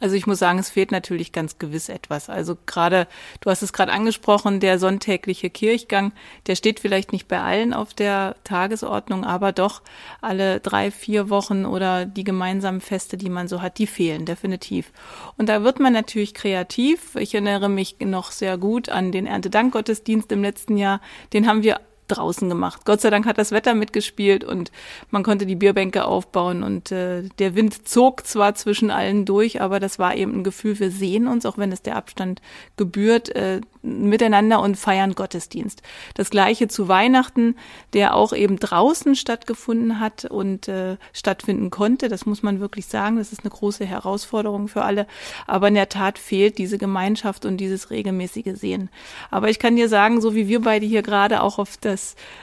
Also 0.01 0.15
ich 0.15 0.27
muss 0.27 0.39
sagen, 0.39 0.59
es 0.59 0.71
fehlt 0.71 0.93
natürlich 0.93 1.33
ganz 1.33 1.59
gewiss 1.59 1.89
etwas. 1.89 2.29
Also 2.29 2.57
gerade, 2.67 3.09
du 3.41 3.51
hast 3.51 3.63
es 3.63 3.73
gerade 3.73 3.93
angesprochen, 3.93 4.61
der 4.61 4.79
sonntägliche 4.79 5.51
Kirchgang, 5.51 6.13
der 6.47 6.55
steht 6.55 6.79
vielleicht 6.81 7.13
nicht 7.13 7.27
bei 7.27 7.41
allen 7.41 7.75
auf 7.75 7.95
der 7.95 8.37
Tagesordnung, 8.45 9.25
aber 9.25 9.53
doch 9.53 9.83
alle 10.21 10.61
drei, 10.61 10.91
vier 10.91 11.31
Wochen 11.31 11.67
oder 11.67 12.07
die 12.07 12.25
gemeinsamen 12.25 12.81
Feste, 12.81 13.17
die 13.17 13.31
man 13.31 13.49
so 13.49 13.61
hat, 13.61 13.79
die 13.79 13.87
fehlen 13.89 14.25
definitiv. 14.25 14.93
Und 15.37 15.49
da 15.49 15.65
wird 15.65 15.81
man 15.81 15.93
natürlich 15.93 16.35
kreativ. 16.35 17.17
Ich 17.17 17.35
erinnere 17.35 17.69
mich 17.69 17.97
noch 18.01 18.31
sehr 18.31 18.57
gut 18.57 18.89
an 18.89 19.11
den 19.11 19.27
Erntedankgottesdienst 19.27 20.31
im 20.31 20.43
letzten 20.43 20.77
Jahr. 20.77 21.01
Den 21.33 21.49
haben 21.49 21.63
wir 21.63 21.81
draußen 22.09 22.49
gemacht. 22.49 22.83
Gott 22.85 23.01
sei 23.01 23.11
Dank 23.11 23.27
hat 23.27 23.39
das 23.39 23.53
Wetter 23.53 23.75
mitgespielt 23.75 24.45
und 24.45 24.73
man 25.11 25.23
konnte 25.23 25.47
die 25.47 25.57
Bierbänke 25.57 26.05
aufbauen 26.05 26.63
und 26.63 26.93
äh, 26.93 27.23
der 27.39 27.55
Wind 27.55 27.87
zog 27.89 28.27
zwar 28.27 28.55
zwischen 28.55 28.91
allen 28.91 29.25
durch, 29.25 29.61
aber 29.61 29.81
das 29.81 29.99
war 29.99 30.17
eben 30.17 30.41
ein 30.41 30.45
Gefühl, 30.45 30.79
wir 30.79 30.91
sehen 30.91 31.27
uns, 31.27 31.47
auch 31.47 31.59
wenn 31.59 31.73
es 31.73 31.83
der 31.83 31.97
Abstand 31.97 32.41
gebührt, 32.77 33.35
äh, 33.35 33.61
miteinander 33.83 34.61
und 34.61 34.77
feiern 34.77 35.15
Gottesdienst. 35.15 35.83
Das 36.15 36.31
gleiche 36.31 36.69
zu 36.69 36.89
Weihnachten, 36.89 37.57
der 37.93 38.15
auch 38.15 38.33
eben 38.33 38.59
draußen 38.59 39.15
stattgefunden 39.15 40.01
hat 40.01 40.25
und 40.25 40.69
äh, 40.69 40.97
stattfinden 41.13 41.71
konnte. 41.71 42.09
Das 42.09 42.27
muss 42.27 42.43
man 42.43 42.61
wirklich 42.61 42.87
sagen. 42.87 43.17
Das 43.17 43.33
ist 43.33 43.43
eine 43.43 43.51
große 43.51 43.85
Herausforderung 43.85 44.69
für 44.69 44.83
alle. 44.83 45.07
Aber 45.47 45.69
in 45.69 45.75
der 45.75 45.89
Tat 45.89 46.19
fehlt 46.19 46.59
diese 46.59 46.79
Gemeinschaft 46.79 47.45
und 47.45 47.59
dieses 47.59 47.91
regelmäßige 47.91 48.55
Sehen. 48.55 48.91
Aber 49.31 49.49
ich 49.49 49.59
kann 49.59 49.77
dir 49.77 49.89
sagen, 49.89 50.21
so 50.21 50.35
wie 50.35 50.49
wir 50.49 50.61
beide 50.63 50.87
hier 50.87 51.03
gerade 51.03 51.43
auch 51.43 51.59
auf 51.59 51.77
das 51.77 51.98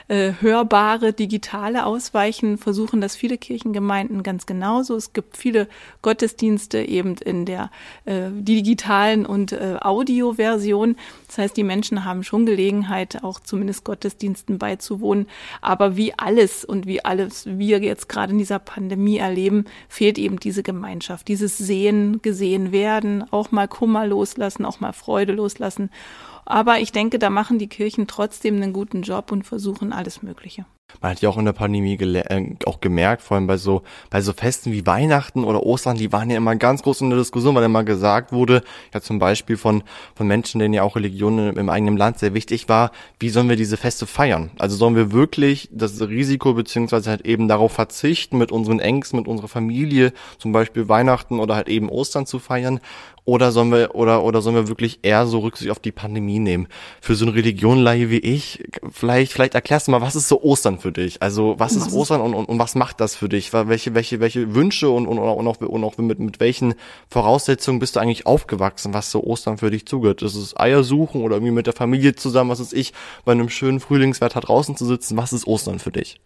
äh, 0.08 0.32
hörbare 0.40 1.12
Digitale 1.12 1.86
ausweichen, 1.86 2.58
versuchen 2.58 3.00
das 3.00 3.16
viele 3.16 3.38
Kirchengemeinden 3.38 4.22
ganz 4.22 4.46
genauso. 4.46 4.96
Es 4.96 5.12
gibt 5.12 5.36
viele 5.36 5.68
Gottesdienste 6.02 6.80
eben 6.80 7.16
in 7.16 7.44
der 7.44 7.70
äh, 8.04 8.30
digitalen 8.30 9.26
und 9.26 9.52
äh, 9.52 9.76
Audioversion. 9.80 10.96
Das 11.26 11.38
heißt, 11.38 11.56
die 11.56 11.64
Menschen 11.64 12.04
haben 12.04 12.22
schon 12.22 12.46
Gelegenheit, 12.46 13.22
auch 13.24 13.40
zumindest 13.40 13.84
Gottesdiensten 13.84 14.58
beizuwohnen. 14.58 15.26
Aber 15.60 15.96
wie 15.96 16.12
alles 16.16 16.64
und 16.64 16.86
wie 16.86 17.04
alles 17.04 17.46
wir 17.46 17.80
jetzt 17.80 18.08
gerade 18.08 18.32
in 18.32 18.38
dieser 18.38 18.58
Pandemie 18.58 19.18
erleben, 19.18 19.64
fehlt 19.88 20.18
eben 20.18 20.38
diese 20.38 20.62
Gemeinschaft, 20.62 21.28
dieses 21.28 21.58
Sehen, 21.58 22.22
gesehen 22.22 22.72
werden, 22.72 23.24
auch 23.32 23.50
mal 23.50 23.68
Kummer 23.68 24.06
loslassen, 24.06 24.64
auch 24.64 24.80
mal 24.80 24.92
Freude 24.92 25.32
loslassen. 25.32 25.90
Aber 26.46 26.78
ich 26.78 26.92
denke, 26.92 27.18
da 27.18 27.28
machen 27.28 27.58
die 27.58 27.68
Kirchen 27.68 28.06
trotzdem 28.06 28.56
einen 28.56 28.72
guten 28.72 29.02
Job 29.02 29.32
und 29.32 29.44
versuchen 29.44 29.92
alles 29.92 30.22
Mögliche. 30.22 30.64
Man 31.00 31.10
hat 31.10 31.20
ja 31.20 31.28
auch 31.28 31.36
in 31.36 31.44
der 31.44 31.52
Pandemie 31.52 31.94
äh, 31.94 32.54
auch 32.64 32.80
gemerkt, 32.80 33.22
vor 33.22 33.36
allem 33.36 33.46
bei 33.46 33.56
so, 33.56 33.82
bei 34.08 34.20
so 34.20 34.32
Festen 34.32 34.72
wie 34.72 34.86
Weihnachten 34.86 35.42
oder 35.42 35.64
Ostern, 35.64 35.96
die 35.96 36.12
waren 36.12 36.30
ja 36.30 36.36
immer 36.36 36.54
ganz 36.54 36.82
groß 36.82 37.00
in 37.00 37.10
der 37.10 37.18
Diskussion, 37.18 37.54
weil 37.54 37.64
immer 37.64 37.82
gesagt 37.84 38.32
wurde, 38.32 38.62
ja 38.94 39.00
zum 39.00 39.18
Beispiel 39.18 39.56
von, 39.56 39.82
von 40.14 40.26
Menschen, 40.26 40.60
denen 40.60 40.74
ja 40.74 40.84
auch 40.84 40.96
Religion 40.96 41.56
im, 41.56 41.68
eigenen 41.68 41.96
Land 41.96 42.20
sehr 42.20 42.34
wichtig 42.34 42.68
war, 42.68 42.92
wie 43.18 43.30
sollen 43.30 43.48
wir 43.48 43.56
diese 43.56 43.76
Feste 43.76 44.06
feiern? 44.06 44.50
Also 44.58 44.76
sollen 44.76 44.94
wir 44.94 45.12
wirklich 45.12 45.68
das 45.72 46.00
Risiko 46.00 46.54
beziehungsweise 46.54 47.10
halt 47.10 47.26
eben 47.26 47.48
darauf 47.48 47.72
verzichten, 47.72 48.38
mit 48.38 48.52
unseren 48.52 48.78
Ängsten, 48.78 49.18
mit 49.18 49.28
unserer 49.28 49.48
Familie, 49.48 50.12
zum 50.38 50.52
Beispiel 50.52 50.88
Weihnachten 50.88 51.40
oder 51.40 51.56
halt 51.56 51.68
eben 51.68 51.88
Ostern 51.88 52.26
zu 52.26 52.38
feiern? 52.38 52.80
Oder 53.26 53.50
sollen 53.50 53.72
wir, 53.72 53.96
oder, 53.96 54.22
oder 54.22 54.40
sollen 54.40 54.54
wir 54.54 54.68
wirklich 54.68 55.00
eher 55.02 55.26
so 55.26 55.40
Rücksicht 55.40 55.72
auf 55.72 55.80
die 55.80 55.90
Pandemie 55.90 56.38
nehmen? 56.38 56.68
Für 57.00 57.16
so 57.16 57.26
eine 57.26 57.34
Religionleihe 57.34 58.08
wie 58.08 58.20
ich, 58.20 58.62
vielleicht, 58.92 59.32
vielleicht 59.32 59.56
erklärst 59.56 59.88
du 59.88 59.90
mal, 59.90 60.00
was 60.00 60.14
ist 60.14 60.28
so 60.28 60.40
Ostern 60.42 60.75
für 60.78 60.92
dich? 60.92 61.22
Also, 61.22 61.54
was 61.58 61.76
ist 61.76 61.92
Ostern 61.92 62.20
und, 62.20 62.34
und, 62.34 62.46
und 62.46 62.58
was 62.58 62.74
macht 62.74 63.00
das 63.00 63.14
für 63.14 63.28
dich? 63.28 63.52
Welche, 63.52 63.94
welche, 63.94 64.20
welche 64.20 64.54
Wünsche 64.54 64.90
und, 64.90 65.06
und, 65.06 65.18
und 65.18 65.46
auch, 65.46 65.60
und 65.60 65.84
auch 65.84 65.98
mit, 65.98 66.18
mit 66.18 66.40
welchen 66.40 66.74
Voraussetzungen 67.08 67.78
bist 67.78 67.96
du 67.96 68.00
eigentlich 68.00 68.26
aufgewachsen, 68.26 68.94
was 68.94 69.10
so 69.10 69.22
Ostern 69.22 69.58
für 69.58 69.70
dich 69.70 69.86
zugehört? 69.86 70.22
Ist 70.22 70.34
es 70.34 70.56
Eier 70.56 70.82
suchen 70.84 71.22
oder 71.22 71.36
irgendwie 71.36 71.52
mit 71.52 71.66
der 71.66 71.74
Familie 71.74 72.14
zusammen, 72.14 72.50
was 72.50 72.60
ist 72.60 72.72
ich, 72.72 72.92
bei 73.24 73.32
einem 73.32 73.48
schönen 73.48 73.80
Frühlingswetter 73.80 74.40
draußen 74.40 74.76
zu 74.76 74.84
sitzen? 74.84 75.16
Was 75.16 75.32
ist 75.32 75.46
Ostern 75.46 75.78
für 75.78 75.92
dich? 75.92 76.20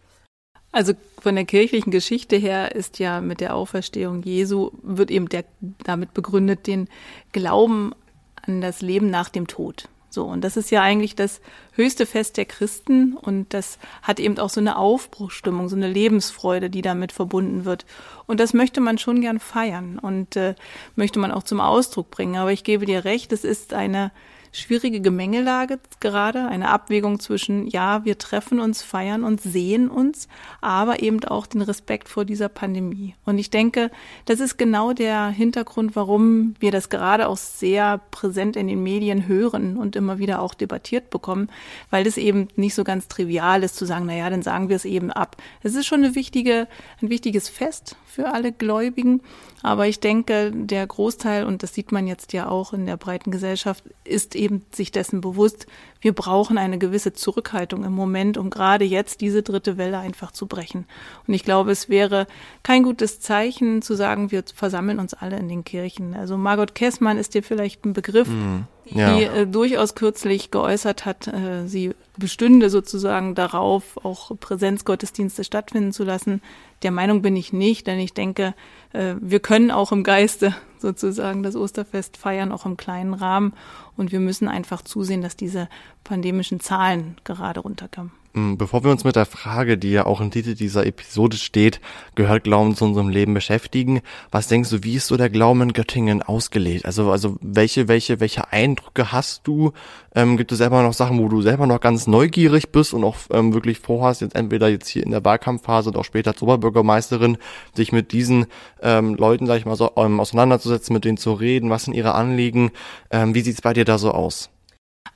Also 0.71 0.93
von 1.19 1.35
der 1.35 1.45
kirchlichen 1.45 1.91
Geschichte 1.91 2.37
her 2.37 2.73
ist 2.73 2.99
ja 2.99 3.19
mit 3.19 3.41
der 3.41 3.55
Auferstehung 3.55 4.23
Jesu, 4.23 4.71
wird 4.81 5.11
eben 5.11 5.27
der, 5.27 5.43
damit 5.83 6.13
begründet, 6.13 6.65
den 6.65 6.87
Glauben 7.33 7.91
an 8.35 8.61
das 8.61 8.81
Leben 8.81 9.09
nach 9.09 9.29
dem 9.29 9.47
Tod. 9.47 9.89
So, 10.13 10.25
und 10.25 10.41
das 10.41 10.57
ist 10.57 10.71
ja 10.71 10.81
eigentlich 10.81 11.15
das 11.15 11.39
höchste 11.71 12.05
Fest 12.05 12.35
der 12.35 12.43
Christen 12.43 13.15
und 13.15 13.53
das 13.53 13.79
hat 14.01 14.19
eben 14.19 14.37
auch 14.39 14.49
so 14.49 14.59
eine 14.59 14.77
Aufbruchstimmung, 14.77 15.69
so 15.69 15.77
eine 15.77 15.87
Lebensfreude, 15.87 16.69
die 16.69 16.81
damit 16.81 17.13
verbunden 17.13 17.63
wird. 17.63 17.85
Und 18.27 18.41
das 18.41 18.53
möchte 18.53 18.81
man 18.81 18.97
schon 18.97 19.21
gern 19.21 19.39
feiern 19.39 19.97
und 19.97 20.35
äh, 20.35 20.55
möchte 20.97 21.17
man 21.17 21.31
auch 21.31 21.43
zum 21.43 21.61
Ausdruck 21.61 22.11
bringen. 22.11 22.35
Aber 22.35 22.51
ich 22.51 22.65
gebe 22.65 22.85
dir 22.85 23.05
recht, 23.05 23.31
es 23.31 23.45
ist 23.45 23.73
eine 23.73 24.11
schwierige 24.51 24.99
Gemengelage 24.99 25.79
gerade, 25.99 26.47
eine 26.47 26.69
Abwägung 26.69 27.19
zwischen, 27.19 27.67
ja, 27.67 28.03
wir 28.03 28.17
treffen 28.17 28.59
uns, 28.59 28.81
feiern 28.81 29.23
uns, 29.23 29.43
sehen 29.43 29.89
uns, 29.89 30.27
aber 30.59 31.01
eben 31.01 31.23
auch 31.23 31.47
den 31.47 31.61
Respekt 31.61 32.09
vor 32.09 32.25
dieser 32.25 32.49
Pandemie. 32.49 33.15
Und 33.25 33.37
ich 33.37 33.49
denke, 33.49 33.91
das 34.25 34.39
ist 34.39 34.57
genau 34.57 34.93
der 34.93 35.29
Hintergrund, 35.29 35.95
warum 35.95 36.55
wir 36.59 36.71
das 36.71 36.89
gerade 36.89 37.27
auch 37.27 37.37
sehr 37.37 37.99
präsent 38.11 38.55
in 38.55 38.67
den 38.67 38.83
Medien 38.83 39.27
hören 39.27 39.77
und 39.77 39.95
immer 39.95 40.19
wieder 40.19 40.41
auch 40.41 40.53
debattiert 40.53 41.09
bekommen, 41.09 41.49
weil 41.89 42.03
das 42.03 42.17
eben 42.17 42.49
nicht 42.55 42.75
so 42.75 42.83
ganz 42.83 43.07
trivial 43.07 43.63
ist 43.63 43.77
zu 43.77 43.85
sagen, 43.85 44.05
na 44.07 44.15
ja, 44.15 44.29
dann 44.29 44.41
sagen 44.41 44.67
wir 44.67 44.75
es 44.75 44.85
eben 44.85 45.11
ab. 45.11 45.37
Es 45.63 45.75
ist 45.75 45.85
schon 45.85 46.03
eine 46.03 46.15
wichtige, 46.15 46.67
ein 47.01 47.09
wichtiges 47.09 47.47
Fest 47.47 47.95
für 48.05 48.33
alle 48.33 48.51
Gläubigen, 48.51 49.21
Aber 49.63 49.87
ich 49.87 49.99
denke, 49.99 50.51
der 50.53 50.87
Großteil, 50.87 51.45
und 51.45 51.63
das 51.63 51.73
sieht 51.73 51.91
man 51.91 52.07
jetzt 52.07 52.33
ja 52.33 52.49
auch 52.49 52.73
in 52.73 52.85
der 52.85 52.97
breiten 52.97 53.31
Gesellschaft, 53.31 53.83
ist 54.03 54.35
eben 54.41 54.65
sich 54.71 54.91
dessen 54.91 55.21
bewusst, 55.21 55.67
wir 56.01 56.13
brauchen 56.13 56.57
eine 56.57 56.77
gewisse 56.79 57.13
Zurückhaltung 57.13 57.85
im 57.85 57.93
Moment, 57.93 58.37
um 58.37 58.49
gerade 58.49 58.83
jetzt 58.83 59.21
diese 59.21 59.43
dritte 59.43 59.77
Welle 59.77 59.99
einfach 59.99 60.31
zu 60.31 60.47
brechen. 60.47 60.85
Und 61.27 61.33
ich 61.33 61.43
glaube, 61.43 61.71
es 61.71 61.87
wäre 61.87 62.27
kein 62.63 62.83
gutes 62.83 63.19
Zeichen 63.19 63.81
zu 63.81 63.95
sagen, 63.95 64.31
wir 64.31 64.43
versammeln 64.53 64.99
uns 64.99 65.13
alle 65.13 65.37
in 65.37 65.47
den 65.47 65.63
Kirchen. 65.63 66.15
Also 66.15 66.37
Margot 66.37 66.75
Kessmann 66.75 67.17
ist 67.17 67.35
dir 67.35 67.43
vielleicht 67.43 67.85
ein 67.85 67.93
Begriff. 67.93 68.27
Mm 68.27 68.63
ja. 68.93 69.15
die 69.15 69.23
äh, 69.23 69.47
durchaus 69.47 69.95
kürzlich 69.95 70.51
geäußert 70.51 71.05
hat, 71.05 71.27
äh, 71.27 71.67
sie 71.67 71.93
bestünde 72.17 72.69
sozusagen 72.69 73.35
darauf, 73.35 73.97
auch 74.03 74.31
Präsenzgottesdienste 74.39 75.43
stattfinden 75.43 75.91
zu 75.91 76.03
lassen. 76.03 76.41
Der 76.83 76.91
Meinung 76.91 77.21
bin 77.21 77.35
ich 77.35 77.53
nicht, 77.53 77.87
denn 77.87 77.99
ich 77.99 78.13
denke, 78.13 78.53
äh, 78.93 79.15
wir 79.19 79.39
können 79.39 79.71
auch 79.71 79.91
im 79.91 80.03
Geiste 80.03 80.55
sozusagen 80.77 81.43
das 81.43 81.55
Osterfest 81.55 82.17
feiern, 82.17 82.51
auch 82.51 82.65
im 82.65 82.77
kleinen 82.77 83.13
Rahmen. 83.13 83.53
Und 83.97 84.11
wir 84.11 84.19
müssen 84.19 84.47
einfach 84.47 84.81
zusehen, 84.81 85.21
dass 85.21 85.35
diese 85.35 85.69
pandemischen 86.03 86.59
Zahlen 86.59 87.17
gerade 87.23 87.59
runterkommen. 87.59 88.11
Mm, 88.33 88.55
bevor 88.55 88.83
wir 88.83 88.91
uns 88.91 89.03
mit 89.03 89.17
der 89.17 89.25
Frage, 89.25 89.77
die 89.77 89.91
ja 89.91 90.05
auch 90.05 90.21
im 90.21 90.31
Titel 90.31 90.55
dieser 90.55 90.85
Episode 90.85 91.35
steht, 91.35 91.81
gehört 92.15 92.45
Glauben 92.45 92.75
zu 92.75 92.85
unserem 92.85 93.09
Leben 93.09 93.33
beschäftigen, 93.33 94.01
was 94.31 94.47
denkst 94.47 94.69
du, 94.69 94.83
wie 94.83 94.95
ist 94.95 95.07
so 95.07 95.17
der 95.17 95.29
Glauben 95.29 95.61
in 95.61 95.73
Göttingen 95.73 96.21
ausgelegt? 96.21 96.85
Also, 96.85 97.11
also 97.11 97.37
welche, 97.41 97.89
welche, 97.89 98.21
welche 98.21 98.51
Eindrücke 98.51 99.11
hast 99.11 99.45
du? 99.47 99.73
Ähm, 100.15 100.37
gibt 100.37 100.51
es 100.53 100.59
selber 100.59 100.81
noch 100.81 100.93
Sachen, 100.93 101.19
wo 101.19 101.27
du 101.27 101.41
selber 101.41 101.67
noch 101.67 101.81
ganz 101.81 102.07
neugierig 102.07 102.69
bist 102.69 102.93
und 102.93 103.03
auch 103.03 103.17
ähm, 103.31 103.53
wirklich 103.53 103.79
vorhast, 103.79 104.21
jetzt 104.21 104.35
entweder 104.35 104.69
jetzt 104.69 104.87
hier 104.87 105.03
in 105.03 105.11
der 105.11 105.25
Wahlkampfphase 105.25 105.89
oder 105.89 105.99
auch 105.99 106.05
später 106.05 106.31
als 106.31 106.41
Oberbürgermeisterin, 106.41 107.37
dich 107.77 107.91
mit 107.91 108.13
diesen 108.13 108.45
ähm, 108.81 109.15
Leuten, 109.15 109.45
sag 109.45 109.57
ich 109.57 109.65
mal, 109.65 109.75
so 109.75 109.91
ähm, 109.97 110.21
auseinanderzusetzen, 110.21 110.93
mit 110.93 111.03
denen 111.03 111.17
zu 111.17 111.33
reden, 111.33 111.69
was 111.69 111.83
sind 111.83 111.93
ihre 111.93 112.15
Anliegen? 112.15 112.71
Ähm, 113.09 113.35
wie 113.35 113.41
sieht's 113.41 113.61
bei 113.61 113.73
dir 113.73 113.83
da 113.83 113.97
so 113.97 114.11
aus? 114.11 114.49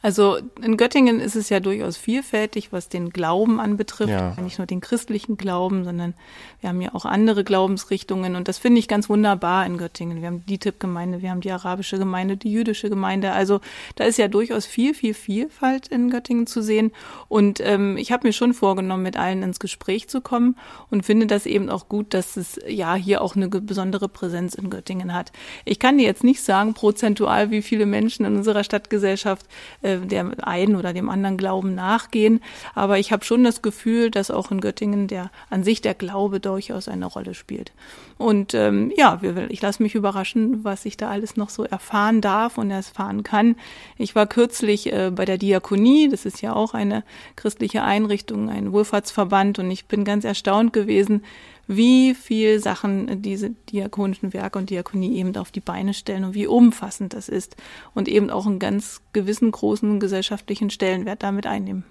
Also 0.05 0.38
in 0.62 0.77
Göttingen 0.77 1.19
ist 1.19 1.35
es 1.35 1.50
ja 1.50 1.59
durchaus 1.59 1.97
vielfältig, 1.97 2.71
was 2.71 2.89
den 2.89 3.09
Glauben 3.09 3.59
anbetrifft. 3.59 4.12
Ja. 4.12 4.35
Nicht 4.39 4.59
nur 4.59 4.67
den 4.67 4.79
christlichen 4.79 5.35
Glauben, 5.35 5.83
sondern 5.83 6.13
wir 6.62 6.69
haben 6.69 6.79
ja 6.79 6.93
auch 6.93 7.05
andere 7.05 7.43
Glaubensrichtungen 7.43 8.35
und 8.35 8.47
das 8.47 8.59
finde 8.59 8.77
ich 8.77 8.88
ganz 8.88 9.09
wunderbar 9.09 9.65
in 9.65 9.79
Göttingen. 9.79 10.21
Wir 10.21 10.27
haben 10.27 10.45
die 10.45 10.59
Tippgemeinde, 10.59 11.24
wir 11.24 11.31
haben 11.31 11.41
die 11.41 11.50
arabische 11.50 11.97
Gemeinde, 11.97 12.38
die 12.38 12.51
jüdische 12.51 12.88
Gemeinde. 12.88 13.31
Also 13.31 13.62
da 13.95 14.03
ist 14.03 14.19
ja 14.19 14.27
durchaus 14.27 14.67
viel, 14.67 14.93
viel 14.93 15.15
Vielfalt 15.15 15.88
in 15.88 16.12
Göttingen 16.12 16.45
zu 16.45 16.62
sehen. 16.62 16.91
Und 17.27 17.59
ähm, 17.62 17.97
ich 17.97 18.12
habe 18.12 18.27
mir 18.27 18.33
schon 18.33 18.53
vorgenommen, 18.53 19.01
mit 19.01 19.17
allen 19.17 19.41
ins 19.41 19.59
Gespräch 19.59 20.07
zu 20.07 20.21
kommen 20.21 20.55
und 20.91 21.03
finde 21.03 21.25
das 21.25 21.47
eben 21.47 21.67
auch 21.71 21.89
gut, 21.89 22.13
dass 22.13 22.38
es 22.38 22.59
ja 22.67 22.93
hier 22.93 23.24
auch 23.24 23.35
eine 23.35 23.50
besondere 23.50 24.07
Präsenz 24.07 24.53
in 24.53 24.69
Göttingen 24.69 25.15
hat. 25.15 25.31
Ich 25.63 25.79
kann 25.79 25.97
dir 25.97 26.05
jetzt 26.05 26.24
nicht 26.24 26.43
sagen, 26.43 26.75
prozentual, 26.75 27.50
wie 27.50 27.63
viele 27.63 27.88
Menschen 27.88 28.24
in 28.24 28.35
unserer 28.35 28.63
Stadtgesellschaft 28.63 29.47
äh, 29.81 29.95
der 30.00 30.32
einen 30.48 30.75
oder 30.75 30.94
dem 30.94 31.10
anderen 31.10 31.38
Glauben 31.38 31.75
nachgehen. 31.75 32.42
Aber 32.74 33.00
ich 33.00 33.12
habe 33.12 33.25
schon 33.25 33.44
das 33.44 33.62
Gefühl, 33.62 34.12
dass 34.12 34.32
auch 34.32 34.52
in 34.52 34.62
Göttingen 34.62 35.08
der 35.08 35.32
an 35.50 35.64
sich 35.64 35.82
der 35.82 35.94
Glaube 35.94 36.40
durchaus 36.40 36.88
eine 36.88 37.06
Rolle 37.06 37.34
spielt. 37.34 37.72
Und 38.18 38.54
ähm, 38.54 38.94
ja, 38.96 39.20
ich 39.50 39.62
lasse 39.62 39.84
mich 39.84 39.94
überraschen, 39.94 40.64
was 40.64 40.86
ich 40.86 40.96
da 40.96 41.10
alles 41.10 41.36
noch 41.36 41.50
so 41.50 41.66
erfahren 41.66 42.22
darf 42.22 42.58
und 42.58 42.72
erfahren 42.72 43.24
kann. 43.24 43.56
Ich 43.98 44.16
war 44.16 44.25
kürzlich 44.25 44.92
äh, 44.92 45.12
bei 45.14 45.25
der 45.25 45.38
Diakonie, 45.38 46.08
das 46.08 46.25
ist 46.25 46.42
ja 46.42 46.54
auch 46.54 46.74
eine 46.74 47.04
christliche 47.36 47.84
Einrichtung, 47.84 48.50
ein 48.50 48.72
Wohlfahrtsverband, 48.72 49.60
und 49.60 49.70
ich 49.70 49.86
bin 49.86 50.06
ganz 50.06 50.24
erstaunt 50.24 50.72
gewesen, 50.72 51.24
wie 51.67 52.13
viel 52.13 52.60
Sachen 52.60 53.22
diese 53.22 53.51
diakonischen 53.69 54.34
Werke 54.34 54.60
und 54.60 54.69
Diakonie 54.69 55.17
eben 55.17 55.36
auf 55.38 55.51
die 55.51 55.60
Beine 55.60 55.93
stellen 55.93 56.24
und 56.24 56.34
wie 56.34 56.48
umfassend 56.48 57.13
das 57.13 57.29
ist 57.29 57.55
und 57.93 58.07
eben 58.07 58.29
auch 58.29 58.45
einen 58.45 58.60
ganz 58.60 59.01
gewissen 59.13 59.51
großen 59.51 60.00
gesellschaftlichen 60.00 60.69
Stellenwert 60.69 61.24
damit 61.24 61.48
einnehmen. 61.48 61.84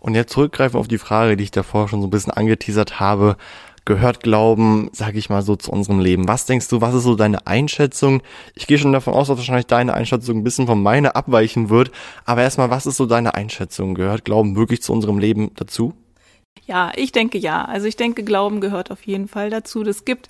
Und 0.00 0.14
jetzt 0.14 0.32
zurückgreifen 0.32 0.78
auf 0.78 0.88
die 0.88 0.98
Frage, 0.98 1.36
die 1.36 1.44
ich 1.44 1.50
davor 1.50 1.88
schon 1.88 2.00
so 2.00 2.06
ein 2.06 2.10
bisschen 2.10 2.32
angeteasert 2.32 3.00
habe. 3.00 3.36
Gehört 3.84 4.22
Glauben, 4.22 4.90
sage 4.92 5.18
ich 5.18 5.30
mal 5.30 5.42
so, 5.42 5.56
zu 5.56 5.72
unserem 5.72 5.98
Leben? 5.98 6.28
Was 6.28 6.44
denkst 6.44 6.68
du, 6.68 6.80
was 6.82 6.94
ist 6.94 7.04
so 7.04 7.14
deine 7.14 7.46
Einschätzung? 7.46 8.22
Ich 8.54 8.66
gehe 8.66 8.78
schon 8.78 8.92
davon 8.92 9.14
aus, 9.14 9.28
dass 9.28 9.38
wahrscheinlich 9.38 9.66
deine 9.66 9.94
Einschätzung 9.94 10.36
ein 10.36 10.44
bisschen 10.44 10.66
von 10.66 10.82
meiner 10.82 11.16
abweichen 11.16 11.70
wird. 11.70 11.90
Aber 12.26 12.42
erstmal, 12.42 12.70
was 12.70 12.86
ist 12.86 12.98
so 12.98 13.06
deine 13.06 13.34
Einschätzung? 13.34 13.94
Gehört 13.94 14.26
Glauben 14.26 14.56
wirklich 14.56 14.82
zu 14.82 14.92
unserem 14.92 15.18
Leben 15.18 15.52
dazu? 15.56 15.94
Ja, 16.68 16.92
ich 16.96 17.12
denke 17.12 17.38
ja. 17.38 17.64
Also 17.64 17.86
ich 17.86 17.96
denke, 17.96 18.22
Glauben 18.24 18.60
gehört 18.60 18.90
auf 18.90 19.02
jeden 19.06 19.26
Fall 19.26 19.48
dazu. 19.48 19.82
Das 19.84 20.04
gibt 20.04 20.28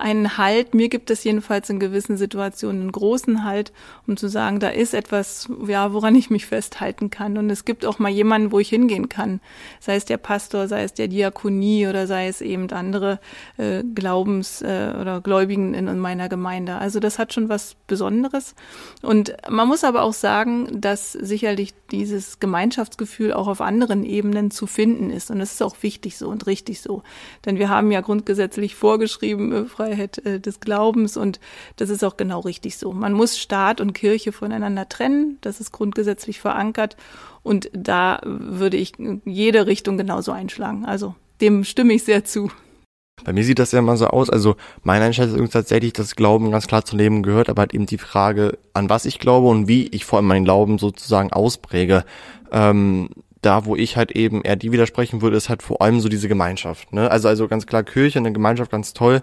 einen 0.00 0.38
Halt. 0.38 0.74
Mir 0.74 0.88
gibt 0.88 1.10
es 1.10 1.24
jedenfalls 1.24 1.70
in 1.70 1.78
gewissen 1.78 2.16
Situationen 2.16 2.82
einen 2.82 2.92
großen 2.92 3.44
Halt, 3.44 3.72
um 4.06 4.16
zu 4.16 4.28
sagen, 4.28 4.60
da 4.60 4.68
ist 4.68 4.94
etwas, 4.94 5.48
ja, 5.66 5.92
woran 5.92 6.14
ich 6.14 6.30
mich 6.30 6.46
festhalten 6.46 7.10
kann. 7.10 7.38
Und 7.38 7.50
es 7.50 7.64
gibt 7.64 7.84
auch 7.84 7.98
mal 7.98 8.10
jemanden, 8.10 8.52
wo 8.52 8.58
ich 8.58 8.68
hingehen 8.68 9.08
kann. 9.08 9.40
Sei 9.78 9.96
es 9.96 10.04
der 10.04 10.16
Pastor, 10.16 10.68
sei 10.68 10.82
es 10.82 10.94
der 10.94 11.08
Diakonie 11.08 11.86
oder 11.86 12.06
sei 12.06 12.28
es 12.28 12.40
eben 12.40 12.70
andere 12.70 13.20
äh, 13.56 13.82
Glaubens- 13.82 14.62
äh, 14.62 14.94
oder 15.00 15.20
Gläubigen 15.20 15.74
in, 15.74 15.86
in 15.86 15.98
meiner 15.98 16.28
Gemeinde. 16.28 16.76
Also 16.76 17.00
das 17.00 17.18
hat 17.18 17.32
schon 17.32 17.48
was 17.48 17.76
Besonderes. 17.86 18.54
Und 19.02 19.34
man 19.48 19.68
muss 19.68 19.84
aber 19.84 20.02
auch 20.02 20.12
sagen, 20.12 20.80
dass 20.80 21.12
sicherlich 21.12 21.74
dieses 21.90 22.40
Gemeinschaftsgefühl 22.40 23.32
auch 23.32 23.48
auf 23.48 23.60
anderen 23.60 24.04
Ebenen 24.04 24.50
zu 24.50 24.66
finden 24.66 25.10
ist. 25.10 25.30
Und 25.30 25.40
das 25.40 25.52
ist 25.52 25.62
auch 25.62 25.76
wichtig 25.82 26.16
so 26.16 26.28
und 26.28 26.46
richtig 26.46 26.80
so. 26.80 27.02
Denn 27.44 27.58
wir 27.58 27.68
haben 27.68 27.90
ja 27.90 28.00
grundgesetzlich 28.00 28.74
vorgeschrieben, 28.74 29.52
äh, 29.52 29.64
Freiheit 29.90 30.24
äh, 30.24 30.40
des 30.40 30.60
Glaubens 30.60 31.16
und 31.16 31.40
das 31.76 31.90
ist 31.90 32.04
auch 32.04 32.16
genau 32.16 32.40
richtig 32.40 32.78
so. 32.78 32.92
Man 32.92 33.12
muss 33.12 33.38
Staat 33.38 33.80
und 33.80 33.92
Kirche 33.92 34.32
voneinander 34.32 34.88
trennen, 34.88 35.38
das 35.40 35.60
ist 35.60 35.72
grundgesetzlich 35.72 36.40
verankert 36.40 36.96
und 37.42 37.70
da 37.72 38.20
würde 38.24 38.76
ich 38.76 38.92
jede 39.24 39.66
Richtung 39.66 39.98
genauso 39.98 40.32
einschlagen. 40.32 40.84
Also 40.84 41.14
dem 41.40 41.64
stimme 41.64 41.94
ich 41.94 42.04
sehr 42.04 42.24
zu. 42.24 42.50
Bei 43.24 43.34
mir 43.34 43.44
sieht 43.44 43.58
das 43.58 43.72
ja 43.72 43.80
immer 43.80 43.98
so 43.98 44.06
aus, 44.06 44.30
also 44.30 44.56
meine 44.82 45.04
Einschätzung 45.04 45.44
ist 45.44 45.52
tatsächlich, 45.52 45.92
dass 45.92 46.16
Glauben 46.16 46.50
ganz 46.50 46.66
klar 46.66 46.86
zum 46.86 46.98
Leben 46.98 47.22
gehört, 47.22 47.50
aber 47.50 47.60
halt 47.60 47.74
eben 47.74 47.84
die 47.84 47.98
Frage, 47.98 48.58
an 48.72 48.88
was 48.88 49.04
ich 49.04 49.18
glaube 49.18 49.48
und 49.48 49.68
wie 49.68 49.88
ich 49.88 50.06
vor 50.06 50.18
allem 50.18 50.28
meinen 50.28 50.44
Glauben 50.44 50.78
sozusagen 50.78 51.30
auspräge. 51.30 52.04
Ähm, 52.50 53.10
da, 53.42 53.64
wo 53.64 53.76
ich 53.76 53.96
halt 53.96 54.12
eben 54.12 54.42
eher 54.42 54.56
die 54.56 54.72
widersprechen 54.72 55.22
würde, 55.22 55.36
ist 55.36 55.48
halt 55.48 55.62
vor 55.62 55.82
allem 55.82 56.00
so 56.00 56.08
diese 56.08 56.28
Gemeinschaft. 56.28 56.92
Ne? 56.92 57.10
Also, 57.10 57.28
also 57.28 57.48
ganz 57.48 57.66
klar 57.66 57.82
Kirche, 57.82 58.18
eine 58.18 58.32
Gemeinschaft 58.32 58.70
ganz 58.70 58.92
toll, 58.92 59.22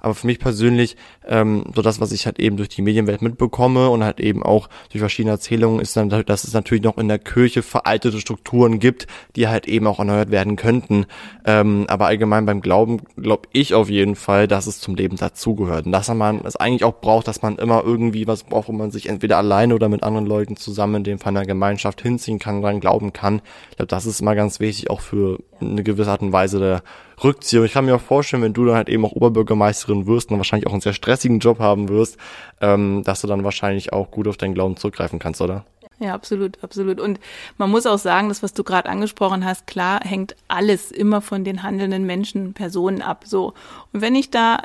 aber 0.00 0.14
für 0.14 0.26
mich 0.26 0.38
persönlich, 0.38 0.96
ähm, 1.26 1.64
so 1.74 1.82
das, 1.82 2.00
was 2.00 2.12
ich 2.12 2.26
halt 2.26 2.38
eben 2.38 2.56
durch 2.56 2.68
die 2.68 2.82
Medienwelt 2.82 3.22
mitbekomme 3.22 3.90
und 3.90 4.04
halt 4.04 4.20
eben 4.20 4.42
auch 4.42 4.68
durch 4.90 5.00
verschiedene 5.00 5.32
Erzählungen, 5.32 5.80
ist 5.80 5.96
dann, 5.96 6.08
dass 6.08 6.44
es 6.44 6.52
natürlich 6.52 6.84
noch 6.84 6.98
in 6.98 7.08
der 7.08 7.18
Kirche 7.18 7.62
veraltete 7.62 8.20
Strukturen 8.20 8.78
gibt, 8.78 9.06
die 9.36 9.48
halt 9.48 9.66
eben 9.66 9.86
auch 9.86 9.98
erneuert 9.98 10.30
werden 10.30 10.56
könnten. 10.56 11.06
Ähm, 11.44 11.86
aber 11.88 12.06
allgemein 12.06 12.46
beim 12.46 12.60
Glauben 12.60 13.02
glaube 13.16 13.48
ich 13.52 13.74
auf 13.74 13.90
jeden 13.90 14.16
Fall, 14.16 14.48
dass 14.48 14.66
es 14.66 14.80
zum 14.80 14.94
Leben 14.94 15.16
dazugehört. 15.16 15.86
Und 15.86 15.92
dass 15.92 16.08
man 16.08 16.40
es 16.44 16.56
eigentlich 16.56 16.84
auch 16.84 17.00
braucht, 17.00 17.28
dass 17.28 17.42
man 17.42 17.56
immer 17.56 17.82
irgendwie 17.84 18.26
was 18.26 18.44
braucht, 18.44 18.68
wo 18.68 18.72
man 18.72 18.90
sich 18.90 19.08
entweder 19.08 19.36
alleine 19.38 19.74
oder 19.74 19.88
mit 19.88 20.02
anderen 20.02 20.26
Leuten 20.26 20.56
zusammen 20.56 20.96
in 20.96 21.04
dem 21.04 21.18
Fall 21.18 21.36
einer 21.36 21.46
Gemeinschaft 21.46 22.00
hinziehen 22.02 22.38
kann, 22.38 22.62
dran 22.62 22.80
glauben 22.80 23.12
kann. 23.12 23.42
Ich 23.70 23.76
glaube, 23.76 23.88
das 23.88 24.06
ist 24.06 24.20
immer 24.20 24.34
ganz 24.34 24.60
wichtig, 24.60 24.90
auch 24.90 25.00
für 25.00 25.38
eine 25.60 25.82
gewisse 25.82 26.10
Art 26.10 26.22
und 26.22 26.32
Weise 26.32 26.58
der 26.58 26.82
Rückziehung. 27.22 27.64
Ich 27.64 27.72
kann 27.72 27.84
mir 27.84 27.96
auch 27.96 28.00
vorstellen, 28.00 28.42
wenn 28.42 28.52
du 28.52 28.64
dann 28.64 28.76
halt 28.76 28.88
eben 28.88 29.04
auch 29.04 29.12
Oberbürgermeisterin 29.12 30.06
wirst 30.06 30.30
und 30.30 30.38
wahrscheinlich 30.38 30.66
auch 30.66 30.72
einen 30.72 30.80
sehr 30.80 30.92
stressigen 30.92 31.38
Job 31.38 31.58
haben 31.58 31.88
wirst, 31.88 32.16
ähm, 32.60 33.02
dass 33.04 33.20
du 33.20 33.26
dann 33.26 33.44
wahrscheinlich 33.44 33.92
auch 33.92 34.10
gut 34.10 34.28
auf 34.28 34.36
deinen 34.36 34.54
Glauben 34.54 34.76
zurückgreifen 34.76 35.18
kannst, 35.18 35.40
oder? 35.40 35.64
Ja, 36.00 36.14
absolut, 36.14 36.62
absolut. 36.62 37.00
Und 37.00 37.18
man 37.56 37.70
muss 37.70 37.84
auch 37.84 37.98
sagen, 37.98 38.28
das, 38.28 38.42
was 38.42 38.54
du 38.54 38.62
gerade 38.62 38.88
angesprochen 38.88 39.44
hast, 39.44 39.66
klar 39.66 40.00
hängt 40.04 40.36
alles 40.46 40.92
immer 40.92 41.20
von 41.20 41.42
den 41.42 41.64
handelnden 41.64 42.04
Menschen, 42.04 42.52
Personen 42.52 43.02
ab. 43.02 43.24
So. 43.26 43.52
Und 43.92 44.00
wenn 44.00 44.14
ich 44.14 44.30
da 44.30 44.58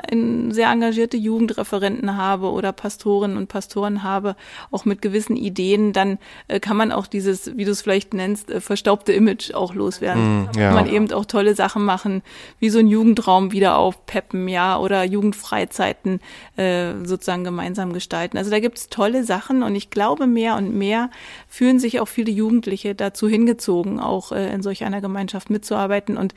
sehr 0.50 0.70
engagierte 0.70 1.16
Jugendreferenten 1.16 2.16
habe 2.16 2.52
oder 2.52 2.72
Pastoren 2.72 3.36
und 3.36 3.48
Pastoren 3.48 4.04
habe, 4.04 4.36
auch 4.70 4.84
mit 4.84 5.02
gewissen 5.02 5.36
Ideen, 5.36 5.92
dann 5.92 6.18
äh, 6.46 6.60
kann 6.60 6.76
man 6.76 6.92
auch 6.92 7.08
dieses, 7.08 7.56
wie 7.56 7.64
du 7.64 7.72
es 7.72 7.82
vielleicht 7.82 8.14
nennst, 8.14 8.50
äh, 8.50 8.60
verstaubte 8.60 9.12
Image 9.12 9.54
auch 9.54 9.74
loswerden. 9.74 10.42
Mm, 10.42 10.48
ja. 10.56 10.68
Kann 10.68 10.74
man 10.74 10.88
eben 10.88 11.12
auch 11.12 11.24
tolle 11.24 11.56
Sachen 11.56 11.84
machen, 11.84 12.22
wie 12.60 12.70
so 12.70 12.78
ein 12.78 12.86
Jugendraum 12.86 13.50
wieder 13.50 13.76
aufpeppen, 13.76 14.46
ja, 14.46 14.78
oder 14.78 15.02
Jugendfreizeiten 15.02 16.20
äh, 16.56 16.92
sozusagen 17.02 17.42
gemeinsam 17.42 17.92
gestalten. 17.92 18.38
Also 18.38 18.52
da 18.52 18.60
gibt's 18.60 18.88
tolle 18.88 19.24
Sachen 19.24 19.64
und 19.64 19.74
ich 19.74 19.90
glaube 19.90 20.28
mehr 20.28 20.54
und 20.54 20.76
mehr, 20.76 21.10
fühlen 21.48 21.78
sich 21.78 22.00
auch 22.00 22.08
viele 22.08 22.32
Jugendliche 22.32 22.94
dazu 22.94 23.28
hingezogen, 23.28 24.00
auch 24.00 24.32
äh, 24.32 24.52
in 24.52 24.62
solch 24.62 24.84
einer 24.84 25.00
Gemeinschaft 25.00 25.50
mitzuarbeiten. 25.50 26.16
Und 26.16 26.34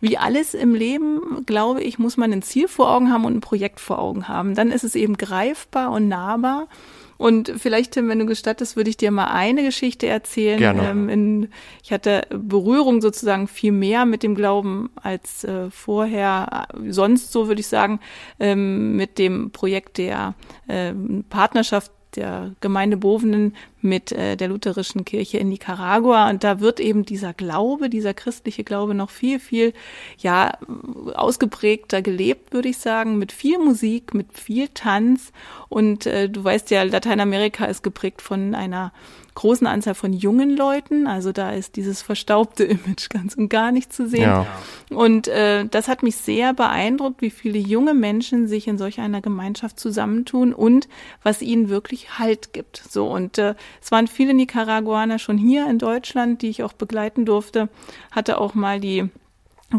wie 0.00 0.18
alles 0.18 0.54
im 0.54 0.74
Leben, 0.74 1.44
glaube 1.46 1.82
ich, 1.82 1.98
muss 1.98 2.16
man 2.16 2.32
ein 2.32 2.42
Ziel 2.42 2.68
vor 2.68 2.90
Augen 2.90 3.10
haben 3.10 3.24
und 3.24 3.36
ein 3.36 3.40
Projekt 3.40 3.80
vor 3.80 3.98
Augen 3.98 4.28
haben. 4.28 4.54
Dann 4.54 4.70
ist 4.70 4.84
es 4.84 4.94
eben 4.94 5.16
greifbar 5.16 5.90
und 5.92 6.08
nahbar. 6.08 6.68
Und 7.16 7.52
vielleicht, 7.56 7.92
Tim, 7.92 8.08
wenn 8.08 8.18
du 8.18 8.26
gestattest, 8.26 8.76
würde 8.76 8.90
ich 8.90 8.96
dir 8.96 9.10
mal 9.10 9.28
eine 9.28 9.62
Geschichte 9.62 10.06
erzählen. 10.06 10.58
Gerne. 10.58 10.90
Ähm, 10.90 11.08
in, 11.08 11.48
ich 11.82 11.92
hatte 11.92 12.26
Berührung 12.30 13.00
sozusagen 13.00 13.48
viel 13.48 13.72
mehr 13.72 14.04
mit 14.04 14.22
dem 14.22 14.34
Glauben 14.34 14.90
als 14.96 15.44
äh, 15.44 15.70
vorher, 15.70 16.66
äh, 16.74 16.92
sonst 16.92 17.32
so 17.32 17.48
würde 17.48 17.60
ich 17.60 17.68
sagen, 17.68 18.00
ähm, 18.40 18.96
mit 18.96 19.18
dem 19.18 19.52
Projekt 19.52 19.98
der 19.98 20.34
äh, 20.66 20.92
Partnerschaft 21.30 21.92
der 22.16 22.52
Gemeinde 22.60 22.96
Bovenen 22.96 23.54
mit 23.80 24.12
äh, 24.12 24.36
der 24.36 24.48
lutherischen 24.48 25.04
Kirche 25.04 25.38
in 25.38 25.48
Nicaragua. 25.48 26.30
Und 26.30 26.44
da 26.44 26.60
wird 26.60 26.80
eben 26.80 27.04
dieser 27.04 27.34
Glaube, 27.34 27.90
dieser 27.90 28.14
christliche 28.14 28.64
Glaube 28.64 28.94
noch 28.94 29.10
viel, 29.10 29.38
viel, 29.38 29.72
ja, 30.18 30.58
ausgeprägter 31.14 32.02
gelebt, 32.02 32.52
würde 32.52 32.68
ich 32.68 32.78
sagen, 32.78 33.18
mit 33.18 33.32
viel 33.32 33.58
Musik, 33.58 34.14
mit 34.14 34.38
viel 34.38 34.68
Tanz. 34.68 35.32
Und 35.68 36.06
äh, 36.06 36.28
du 36.28 36.42
weißt 36.42 36.70
ja, 36.70 36.82
Lateinamerika 36.82 37.66
ist 37.66 37.82
geprägt 37.82 38.22
von 38.22 38.54
einer 38.54 38.92
großen 39.34 39.66
Anzahl 39.66 39.94
von 39.94 40.12
jungen 40.12 40.56
Leuten. 40.56 41.06
Also 41.06 41.32
da 41.32 41.50
ist 41.50 41.76
dieses 41.76 42.02
verstaubte 42.02 42.64
Image 42.64 43.08
ganz 43.10 43.34
und 43.34 43.48
gar 43.48 43.72
nicht 43.72 43.92
zu 43.92 44.08
sehen. 44.08 44.22
Ja. 44.22 44.46
Und 44.90 45.28
äh, 45.28 45.66
das 45.66 45.88
hat 45.88 46.02
mich 46.02 46.16
sehr 46.16 46.54
beeindruckt, 46.54 47.20
wie 47.22 47.30
viele 47.30 47.58
junge 47.58 47.94
Menschen 47.94 48.48
sich 48.48 48.68
in 48.68 48.78
solch 48.78 49.00
einer 49.00 49.20
Gemeinschaft 49.20 49.78
zusammentun 49.80 50.52
und 50.52 50.88
was 51.22 51.42
ihnen 51.42 51.68
wirklich 51.68 52.18
Halt 52.18 52.52
gibt. 52.52 52.76
So 52.76 53.08
und 53.08 53.38
äh, 53.38 53.54
es 53.82 53.90
waren 53.90 54.06
viele 54.06 54.34
Nicaraguaner 54.34 55.18
schon 55.18 55.38
hier 55.38 55.68
in 55.68 55.78
Deutschland, 55.78 56.42
die 56.42 56.48
ich 56.48 56.62
auch 56.62 56.72
begleiten 56.72 57.24
durfte. 57.24 57.68
Hatte 58.10 58.38
auch 58.38 58.54
mal 58.54 58.80
die 58.80 59.08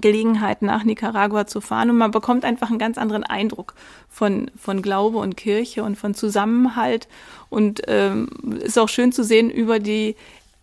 Gelegenheit, 0.02 0.62
nach 0.62 0.84
Nicaragua 0.84 1.48
zu 1.48 1.62
fahren 1.62 1.90
und 1.90 1.98
man 1.98 2.12
bekommt 2.12 2.46
einfach 2.46 2.70
einen 2.70 2.80
ganz 2.80 2.98
anderen 2.98 3.24
Eindruck 3.24 3.74
von, 4.10 4.52
von 4.58 4.82
Glaube 4.82 5.18
und 5.18 5.38
Kirche 5.38 5.84
und 5.84 5.98
von 5.98 6.14
Zusammenhalt 6.14 7.08
und 7.50 7.82
ähm, 7.88 8.30
ist 8.62 8.78
auch 8.78 8.90
schön 8.90 9.12
zu 9.12 9.24
sehen 9.24 9.50
über 9.50 9.80
die 9.80 10.16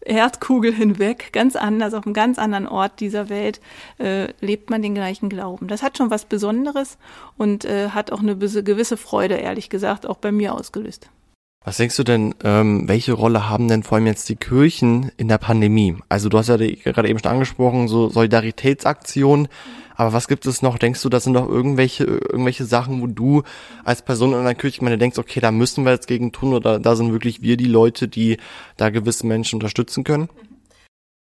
Erdkugel 0.05 0.73
hinweg, 0.75 1.33
ganz 1.33 1.57
anders, 1.57 1.95
auf 1.95 2.05
einem 2.05 2.15
ganz 2.15 2.39
anderen 2.39 2.67
Ort 2.67 3.01
dieser 3.01 3.29
Welt, 3.29 3.61
äh, 3.99 4.33
lebt 4.41 4.71
man 4.71 4.83
den 4.83 4.95
gleichen 4.95 5.29
Glauben. 5.29 5.69
Das 5.69 5.83
hat 5.83 5.97
schon 5.97 6.11
was 6.11 6.25
Besonderes 6.25 6.99
und 7.37 7.65
äh, 7.65 7.91
hat 7.91 8.11
auch 8.11 8.21
eine 8.21 8.37
gewisse 8.37 8.97
Freude, 8.97 9.35
ehrlich 9.35 9.71
gesagt, 9.71 10.07
auch 10.07 10.17
bei 10.17 10.33
mir 10.33 10.55
ausgelöst. 10.55 11.09
Was 11.65 11.77
denkst 11.77 11.97
du 11.97 12.03
denn, 12.03 12.35
ähm, 12.43 12.89
welche 12.89 13.13
Rolle 13.13 13.49
haben 13.49 13.69
denn 13.69 13.85
vor 13.85 13.97
allem 13.97 14.07
jetzt 14.07 14.29
die 14.29 14.37
Kirchen 14.37 15.13
in 15.17 15.29
der 15.29 15.39
Pandemie? 15.39 15.97
Also 16.09 16.29
du 16.29 16.37
hast 16.39 16.49
ja 16.49 16.57
gerade 16.57 17.09
eben 17.09 17.21
schon 17.21 17.31
angesprochen, 17.31 17.87
so 17.87 18.09
Solidaritätsaktionen. 18.09 19.47
Aber 19.95 20.13
was 20.13 20.27
gibt 20.27 20.45
es 20.47 20.63
noch? 20.63 20.79
Denkst 20.79 21.03
du, 21.03 21.09
das 21.09 21.25
sind 21.25 21.35
noch 21.35 21.49
irgendwelche, 21.49 22.05
irgendwelche 22.05 22.65
Sachen, 22.65 23.01
wo 23.01 23.07
du 23.07 23.43
als 23.85 24.03
Person 24.03 24.33
in 24.33 24.39
einer 24.39 24.55
Kirche 24.55 24.83
meine 24.83 24.99
denkst, 24.99 25.19
okay, 25.19 25.39
da 25.39 25.53
müssen 25.53 25.85
wir 25.85 25.93
jetzt 25.93 26.09
gegen 26.09 26.33
tun 26.33 26.55
oder 26.55 26.81
da 26.81 26.97
sind 26.97 27.13
wirklich 27.13 27.43
wir 27.43 27.57
die 27.57 27.67
Leute, 27.67 28.09
die 28.09 28.39
da 28.77 28.91
gewisse 28.91 29.27
Menschen 29.27 29.57
unterstützen 29.57 30.03
können? 30.03 30.29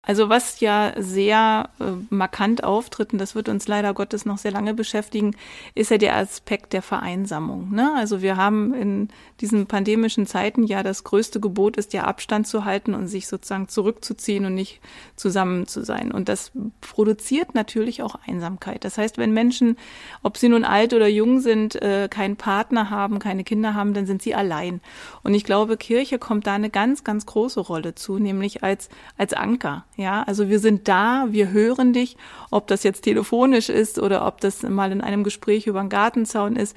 Also 0.03 0.31
was 0.31 0.61
ja 0.61 0.95
sehr 0.97 1.69
äh, 1.79 1.85
markant 2.09 2.65
auftritt, 2.65 3.13
und 3.13 3.19
das 3.19 3.35
wird 3.35 3.51
uns 3.51 3.69
leider 3.69 3.93
Gottes 3.93 4.25
noch 4.25 4.39
sehr 4.39 4.51
lange 4.51 4.73
beschäftigen, 4.73 5.37
ist 5.75 5.91
ja 5.91 5.99
der 5.99 6.17
Aspekt 6.17 6.73
der 6.73 6.81
Vereinsamung. 6.81 7.71
Ne? 7.71 7.93
Also 7.97 8.23
wir 8.23 8.39
haben 8.39 8.73
in 8.73 9.09
diesen 9.43 9.67
pandemischen 9.67 10.27
Zeiten 10.27 10.65
ja 10.65 10.83
das 10.83 11.05
größte 11.05 11.39
Gebot 11.39 11.77
ist 11.77 11.93
ja 11.93 12.05
Abstand 12.05 12.47
zu 12.47 12.65
halten 12.65 12.95
und 12.95 13.09
sich 13.09 13.29
sozusagen 13.29 13.69
zurückzuziehen 13.69 14.47
und 14.47 14.55
nicht 14.55 14.81
zusammen 15.17 15.67
zu 15.67 15.85
sein. 15.85 16.13
Und 16.13 16.31
das 16.31 16.51
produziert 16.81 17.55
natürlich 17.55 18.03
auch 18.03 18.15
Einsamkeit. 18.27 18.85
Das 18.85 18.97
heißt, 18.97 19.19
wenn 19.19 19.35
Menschen, 19.35 19.77
ob 20.23 20.39
sie 20.39 20.49
nun 20.49 20.65
alt 20.65 20.95
oder 20.95 21.09
jung 21.09 21.41
sind, 21.41 21.75
äh, 21.77 22.09
keinen 22.09 22.37
Partner 22.37 22.89
haben, 22.89 23.19
keine 23.19 23.45
Kinder 23.45 23.75
haben, 23.75 23.93
dann 23.93 24.07
sind 24.07 24.23
sie 24.23 24.35
allein. 24.35 24.81
Und 25.23 25.35
ich 25.35 25.45
glaube, 25.45 25.77
Kirche 25.77 26.19
kommt 26.19 26.47
da 26.47 26.55
eine 26.55 26.71
ganz, 26.71 27.05
ganz 27.05 27.27
große 27.27 27.61
Rolle 27.61 27.95
zu, 27.95 28.19
nämlich 28.19 28.65
als, 28.65 28.89
als 29.19 29.35
Anker. 29.35 29.85
Ja, 30.01 30.23
also 30.23 30.49
wir 30.49 30.61
sind 30.61 30.89
da, 30.89 31.27
wir 31.29 31.51
hören 31.51 31.93
dich, 31.93 32.17
ob 32.51 32.67
das 32.69 32.85
jetzt 32.85 33.03
telefonisch 33.03 33.69
ist 33.69 33.99
oder 33.99 34.27
ob 34.27 34.41
das 34.41 34.63
mal 34.63 34.93
in 34.93 35.03
einem 35.03 35.25
Gespräch 35.25 35.67
über 35.67 35.81
einen 35.81 35.91
Gartenzaun 35.91 36.57
ist. 36.57 36.75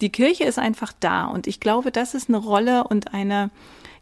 Die 0.00 0.10
Kirche 0.10 0.42
ist 0.42 0.58
einfach 0.58 0.92
da 0.98 1.26
und 1.26 1.46
ich 1.46 1.60
glaube, 1.60 1.92
das 1.92 2.14
ist 2.14 2.28
eine 2.28 2.38
Rolle 2.38 2.82
und 2.82 3.14
eine 3.14 3.50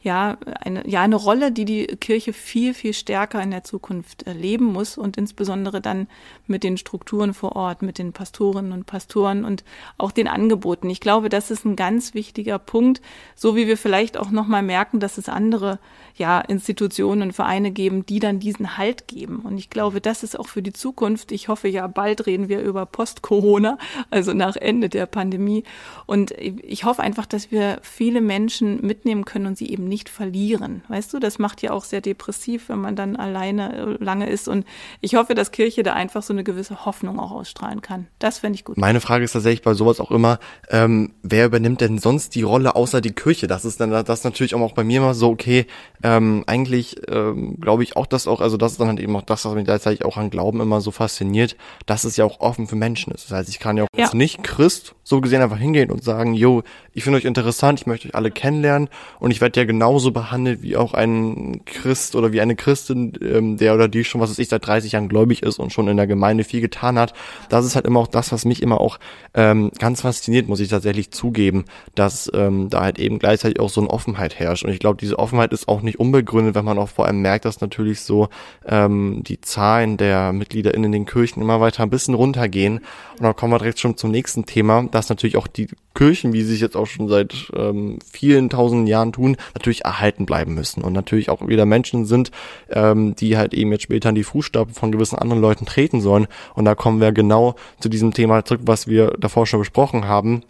ja, 0.04 0.36
eine, 0.60 0.86
ja, 0.86 1.00
eine 1.00 1.16
Rolle, 1.16 1.50
die 1.50 1.64
die 1.64 1.86
Kirche 1.86 2.34
viel, 2.34 2.74
viel 2.74 2.92
stärker 2.92 3.42
in 3.42 3.50
der 3.50 3.64
Zukunft 3.64 4.26
leben 4.26 4.66
muss 4.66 4.98
und 4.98 5.16
insbesondere 5.16 5.80
dann 5.80 6.08
mit 6.46 6.62
den 6.62 6.76
Strukturen 6.76 7.32
vor 7.32 7.56
Ort, 7.56 7.80
mit 7.80 7.96
den 7.96 8.12
Pastorinnen 8.12 8.72
und 8.72 8.84
Pastoren 8.84 9.46
und 9.46 9.64
auch 9.96 10.12
den 10.12 10.28
Angeboten. 10.28 10.90
Ich 10.90 11.00
glaube, 11.00 11.30
das 11.30 11.50
ist 11.50 11.64
ein 11.64 11.74
ganz 11.74 12.12
wichtiger 12.12 12.58
Punkt, 12.58 13.00
so 13.34 13.56
wie 13.56 13.66
wir 13.66 13.78
vielleicht 13.78 14.18
auch 14.18 14.30
nochmal 14.30 14.62
merken, 14.62 15.00
dass 15.00 15.16
es 15.16 15.30
andere 15.30 15.78
ja, 16.16 16.40
Institutionen 16.40 17.22
und 17.22 17.32
Vereine 17.32 17.70
geben, 17.70 18.04
die 18.04 18.20
dann 18.20 18.38
diesen 18.40 18.76
Halt 18.76 19.08
geben. 19.08 19.40
Und 19.40 19.56
ich 19.56 19.70
glaube, 19.70 20.02
das 20.02 20.22
ist 20.22 20.38
auch 20.38 20.48
für 20.48 20.62
die 20.62 20.74
Zukunft. 20.74 21.32
Ich 21.32 21.48
hoffe 21.48 21.66
ja, 21.68 21.86
bald 21.86 22.26
reden 22.26 22.50
wir 22.50 22.60
über 22.60 22.84
Post-Corona, 22.84 23.78
also 24.10 24.34
nach 24.34 24.56
Ende 24.56 24.90
der 24.90 25.06
Pandemie. 25.06 25.64
Und 26.04 26.32
ich 26.32 26.84
hoffe 26.84 27.02
einfach, 27.02 27.24
dass 27.24 27.50
wir 27.50 27.78
viele 27.80 28.20
Menschen 28.20 28.86
mitnehmen 28.86 29.24
können 29.24 29.46
und 29.46 29.56
sie 29.56 29.70
eben 29.70 29.88
nicht 29.88 29.93
verlieren. 30.02 30.82
Weißt 30.88 31.12
du, 31.12 31.18
das 31.18 31.38
macht 31.38 31.62
ja 31.62 31.70
auch 31.72 31.84
sehr 31.84 32.00
depressiv, 32.00 32.68
wenn 32.68 32.80
man 32.80 32.96
dann 32.96 33.16
alleine 33.16 33.76
äh, 33.76 34.04
lange 34.04 34.28
ist. 34.28 34.48
Und 34.48 34.66
ich 35.00 35.14
hoffe, 35.14 35.34
dass 35.34 35.50
Kirche 35.50 35.82
da 35.82 35.92
einfach 35.94 36.22
so 36.22 36.32
eine 36.32 36.44
gewisse 36.44 36.84
Hoffnung 36.84 37.18
auch 37.18 37.30
ausstrahlen 37.30 37.82
kann. 37.82 38.06
Das 38.18 38.38
fände 38.38 38.56
ich 38.56 38.64
gut. 38.64 38.76
Meine 38.76 39.00
Frage 39.00 39.24
ist 39.24 39.32
tatsächlich 39.32 39.62
bei 39.62 39.74
sowas 39.74 40.00
auch 40.00 40.10
immer, 40.10 40.38
ähm, 40.70 41.12
wer 41.22 41.46
übernimmt 41.46 41.80
denn 41.80 41.98
sonst 41.98 42.34
die 42.34 42.42
Rolle 42.42 42.76
außer 42.76 43.00
die 43.00 43.12
Kirche? 43.12 43.46
Das 43.46 43.64
ist 43.64 43.80
dann 43.80 43.90
das 43.90 44.24
natürlich 44.24 44.54
auch 44.54 44.72
bei 44.72 44.84
mir 44.84 44.98
immer 44.98 45.14
so, 45.14 45.30
okay, 45.30 45.66
ähm, 46.02 46.44
eigentlich 46.46 46.96
ähm, 47.08 47.60
glaube 47.60 47.82
ich 47.82 47.96
auch, 47.96 48.06
dass 48.06 48.26
auch, 48.26 48.40
also 48.40 48.56
das 48.56 48.72
ist 48.72 48.80
dann 48.80 48.88
halt 48.88 49.00
eben 49.00 49.14
auch 49.16 49.22
das, 49.22 49.44
was 49.44 49.54
mich 49.54 49.64
gleichzeitig 49.64 50.04
auch 50.04 50.16
an 50.16 50.30
Glauben 50.30 50.60
immer 50.60 50.80
so 50.80 50.90
fasziniert, 50.90 51.56
dass 51.86 52.04
es 52.04 52.16
ja 52.16 52.24
auch 52.24 52.40
offen 52.40 52.66
für 52.66 52.76
Menschen 52.76 53.12
ist. 53.12 53.30
Das 53.30 53.38
heißt, 53.38 53.48
ich 53.48 53.58
kann 53.58 53.76
ja 53.76 53.84
auch 53.84 53.88
ja. 53.96 54.04
als 54.04 54.14
Nicht-Christ 54.14 54.94
so 55.02 55.20
gesehen 55.20 55.42
einfach 55.42 55.58
hingehen 55.58 55.90
und 55.90 56.02
sagen, 56.02 56.34
yo, 56.34 56.62
ich 56.92 57.04
finde 57.04 57.18
euch 57.18 57.24
interessant, 57.24 57.80
ich 57.80 57.86
möchte 57.86 58.08
euch 58.08 58.14
alle 58.14 58.30
kennenlernen 58.30 58.88
und 59.20 59.30
ich 59.30 59.40
werde 59.40 59.60
ja 59.60 59.66
genauso 59.84 60.12
behandelt 60.12 60.62
wie 60.62 60.78
auch 60.78 60.94
ein 60.94 61.60
Christ 61.66 62.16
oder 62.16 62.32
wie 62.32 62.40
eine 62.40 62.56
Christin, 62.56 63.12
ähm, 63.20 63.58
der 63.58 63.74
oder 63.74 63.86
die 63.86 64.02
schon, 64.02 64.18
was 64.18 64.30
weiß 64.30 64.38
ich, 64.38 64.48
seit 64.48 64.66
30 64.66 64.92
Jahren 64.92 65.10
gläubig 65.10 65.42
ist 65.42 65.58
und 65.58 65.74
schon 65.74 65.88
in 65.88 65.98
der 65.98 66.06
Gemeinde 66.06 66.42
viel 66.42 66.62
getan 66.62 66.98
hat. 66.98 67.12
Das 67.50 67.66
ist 67.66 67.74
halt 67.74 67.84
immer 67.84 68.00
auch 68.00 68.06
das, 68.06 68.32
was 68.32 68.46
mich 68.46 68.62
immer 68.62 68.80
auch 68.80 68.98
ähm, 69.34 69.70
ganz 69.78 70.00
fasziniert, 70.00 70.48
muss 70.48 70.60
ich 70.60 70.70
tatsächlich 70.70 71.10
zugeben, 71.10 71.66
dass 71.94 72.30
ähm, 72.34 72.70
da 72.70 72.80
halt 72.80 72.98
eben 72.98 73.18
gleichzeitig 73.18 73.60
auch 73.60 73.68
so 73.68 73.82
eine 73.82 73.90
Offenheit 73.90 74.38
herrscht. 74.38 74.64
Und 74.64 74.70
ich 74.70 74.78
glaube, 74.78 74.96
diese 74.98 75.18
Offenheit 75.18 75.52
ist 75.52 75.68
auch 75.68 75.82
nicht 75.82 76.00
unbegründet, 76.00 76.54
wenn 76.54 76.64
man 76.64 76.78
auch 76.78 76.88
vor 76.88 77.04
allem 77.04 77.20
merkt, 77.20 77.44
dass 77.44 77.60
natürlich 77.60 78.00
so 78.00 78.28
ähm, 78.64 79.22
die 79.22 79.42
Zahlen 79.42 79.98
der 79.98 80.32
Mitglieder 80.32 80.72
in 80.72 80.90
den 80.90 81.04
Kirchen 81.04 81.42
immer 81.42 81.60
weiter 81.60 81.82
ein 81.82 81.90
bisschen 81.90 82.14
runtergehen. 82.14 82.78
Und 83.18 83.22
dann 83.22 83.36
kommen 83.36 83.52
wir 83.52 83.58
direkt 83.58 83.80
schon 83.80 83.98
zum 83.98 84.10
nächsten 84.10 84.46
Thema, 84.46 84.84
dass 84.90 85.10
natürlich 85.10 85.36
auch 85.36 85.46
die 85.46 85.68
Kirchen, 85.94 86.32
wie 86.32 86.42
sie 86.42 86.54
es 86.54 86.60
jetzt 86.60 86.76
auch 86.76 86.86
schon 86.86 87.08
seit 87.08 87.50
ähm, 87.56 87.98
vielen 88.10 88.50
tausenden 88.50 88.86
Jahren 88.86 89.12
tun, 89.12 89.36
natürlich 89.54 89.84
erhalten 89.84 90.26
bleiben 90.26 90.54
müssen. 90.54 90.82
Und 90.82 90.92
natürlich 90.92 91.30
auch 91.30 91.46
wieder 91.46 91.66
Menschen 91.66 92.04
sind, 92.04 92.30
ähm, 92.70 93.14
die 93.16 93.36
halt 93.36 93.54
eben 93.54 93.72
jetzt 93.72 93.82
später 93.82 94.08
in 94.08 94.14
die 94.14 94.24
Fußstapfen 94.24 94.74
von 94.74 94.92
gewissen 94.92 95.18
anderen 95.18 95.40
Leuten 95.40 95.66
treten 95.66 96.00
sollen. 96.00 96.26
Und 96.54 96.64
da 96.64 96.74
kommen 96.74 97.00
wir 97.00 97.12
genau 97.12 97.54
zu 97.80 97.88
diesem 97.88 98.12
Thema 98.12 98.44
zurück, 98.44 98.62
was 98.64 98.86
wir 98.88 99.12
davor 99.18 99.46
schon 99.46 99.60
besprochen 99.60 100.06
haben 100.06 100.42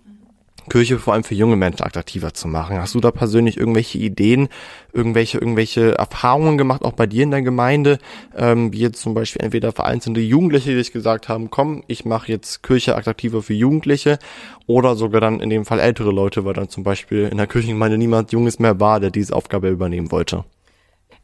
Kirche 0.69 0.99
vor 0.99 1.15
allem 1.15 1.25
für 1.25 1.35
junge 1.35 1.57
Menschen 1.57 1.83
attraktiver 1.83 2.35
zu 2.35 2.49
machen. 2.49 2.79
Hast 2.79 2.95
du 2.95 3.01
da 3.01 3.11
persönlich 3.11 3.57
irgendwelche 3.57 3.99
Ideen, 3.99 4.49
irgendwelche, 4.93 5.39
irgendwelche 5.39 5.97
Erfahrungen 5.97 6.59
gemacht, 6.59 6.83
auch 6.83 6.93
bei 6.93 7.07
dir 7.07 7.23
in 7.23 7.31
der 7.31 7.43
Gemeinde, 7.43 7.99
ähm, 8.37 8.73
wie 8.73 8.81
jetzt 8.81 9.01
zum 9.01 9.15
Beispiel 9.15 9.43
entweder 9.43 9.73
vereinzelte 9.73 10.21
Jugendliche, 10.21 10.71
die 10.71 10.77
sich 10.77 10.93
gesagt 10.93 11.29
haben, 11.29 11.51
komm, 11.51 11.83
ich 11.87 12.05
mache 12.05 12.33
jetzt 12.33 12.63
Kirche 12.63 12.97
attraktiver 12.97 13.43
für 13.43 13.55
Jugendliche 13.55 14.19
oder 14.67 14.97
sogar 14.97 15.21
dann 15.21 15.41
in 15.41 15.51
dem 15.51 15.65
Fall 15.65 15.81
ältere 15.81 16.11
Leute, 16.11 16.45
weil 16.45 16.55
dann 16.55 16.69
zum 16.69 16.83
Beispiel 16.83 17.29
in 17.31 17.37
der 17.37 17.47
Kirchengemeinde 17.47 17.99
niemand 17.99 18.33
Junges 18.33 18.59
mehr 18.59 18.81
war, 18.81 19.01
der 19.01 19.11
diese 19.11 19.35
Aufgabe 19.35 19.69
übernehmen 19.69 20.11
wollte. 20.11 20.45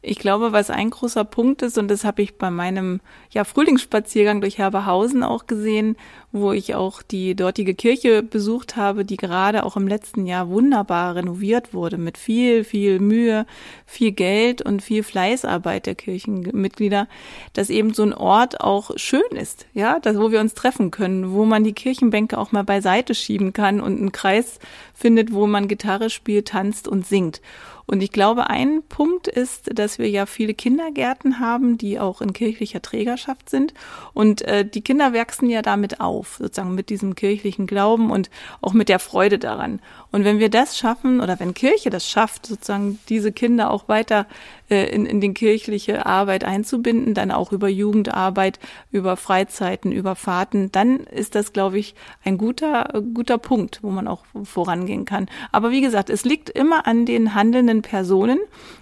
Ich 0.02 0.18
glaube, 0.18 0.52
was 0.52 0.70
ein 0.70 0.88
großer 0.88 1.24
Punkt 1.24 1.60
ist, 1.60 1.76
und 1.76 1.88
das 1.88 2.04
habe 2.04 2.22
ich 2.22 2.38
bei 2.38 2.50
meinem 2.50 3.00
ja, 3.32 3.44
Frühlingsspaziergang 3.44 4.40
durch 4.40 4.56
Herberhausen 4.56 5.22
auch 5.22 5.46
gesehen, 5.46 5.96
wo 6.32 6.52
ich 6.52 6.74
auch 6.74 7.02
die 7.02 7.34
dortige 7.34 7.74
Kirche 7.74 8.22
besucht 8.22 8.76
habe, 8.76 9.04
die 9.04 9.18
gerade 9.18 9.62
auch 9.62 9.76
im 9.76 9.86
letzten 9.86 10.24
Jahr 10.24 10.48
wunderbar 10.48 11.16
renoviert 11.16 11.74
wurde, 11.74 11.98
mit 11.98 12.16
viel, 12.16 12.64
viel 12.64 12.98
Mühe, 12.98 13.44
viel 13.84 14.12
Geld 14.12 14.62
und 14.62 14.80
viel 14.80 15.02
Fleißarbeit 15.02 15.84
der 15.84 15.96
Kirchenmitglieder, 15.96 17.06
dass 17.52 17.68
eben 17.68 17.92
so 17.92 18.02
ein 18.02 18.14
Ort 18.14 18.62
auch 18.62 18.92
schön 18.96 19.20
ist, 19.32 19.66
ja, 19.74 19.98
das, 19.98 20.16
wo 20.16 20.32
wir 20.32 20.40
uns 20.40 20.54
treffen 20.54 20.90
können, 20.90 21.32
wo 21.32 21.44
man 21.44 21.62
die 21.62 21.74
Kirchenbänke 21.74 22.38
auch 22.38 22.52
mal 22.52 22.64
beiseite 22.64 23.14
schieben 23.14 23.52
kann 23.52 23.82
und 23.82 23.98
einen 23.98 24.12
Kreis 24.12 24.60
findet, 24.94 25.34
wo 25.34 25.46
man 25.46 25.68
Gitarre 25.68 26.08
spielt, 26.08 26.48
tanzt 26.48 26.88
und 26.88 27.06
singt. 27.06 27.42
Und 27.90 28.05
ich 28.05 28.12
glaube, 28.12 28.48
ein 28.48 28.85
Punkt 28.88 29.26
ist, 29.26 29.76
dass 29.76 29.98
wir 29.98 30.09
ja 30.09 30.24
viele 30.24 30.55
Kindergärten 30.55 31.40
haben, 31.40 31.76
die 31.76 31.98
auch 31.98 32.20
in 32.20 32.33
kirchlicher 32.33 32.81
Trägerschaft 32.81 33.50
sind. 33.50 33.74
Und 34.14 34.42
äh, 34.42 34.64
die 34.64 34.81
Kinder 34.81 35.12
wachsen 35.12 35.50
ja 35.50 35.61
damit 35.61 36.00
auf, 36.00 36.37
sozusagen 36.38 36.76
mit 36.76 36.88
diesem 36.88 37.16
kirchlichen 37.16 37.66
Glauben 37.66 38.12
und 38.12 38.31
auch 38.61 38.74
mit 38.74 38.88
der 38.88 39.00
Freude 39.00 39.40
daran. 39.40 39.81
Und 40.12 40.22
wenn 40.22 40.38
wir 40.38 40.50
das 40.50 40.79
schaffen 40.79 41.20
oder 41.20 41.40
wenn 41.40 41.53
Kirche 41.53 41.90
das 41.90 42.09
schafft, 42.09 42.46
sozusagen 42.46 43.00
diese 43.09 43.33
Kinder 43.33 43.72
auch 43.72 43.88
weiter 43.88 44.29
in, 44.74 45.06
in 45.06 45.20
den 45.20 45.35
kirchliche 45.35 46.06
Arbeit 46.06 46.44
einzubinden, 46.44 47.14
dann 47.14 47.30
auch 47.30 47.52
über 47.52 47.68
Jugendarbeit, 47.68 48.59
über 48.90 49.16
Freizeiten, 49.16 49.92
über 49.92 50.16
Fahrten, 50.16 50.72
dann 50.72 51.00
ist 51.00 51.35
das, 51.35 51.52
glaube 51.52 51.78
ich, 51.78 51.94
ein 52.24 52.38
guter, 52.38 53.02
guter 53.14 53.38
Punkt, 53.38 53.80
wo 53.83 53.90
man 53.90 54.09
auch 54.09 54.24
vorangehen 54.44 55.04
kann. 55.04 55.26
Aber 55.52 55.70
wie 55.70 55.80
gesagt, 55.80 56.11
es 56.11 56.24
liegt 56.24 56.50
immer 56.50 56.87
an 56.87 57.06
den 57.06 57.35
handelnden 57.35 57.83
Personen 57.83 58.38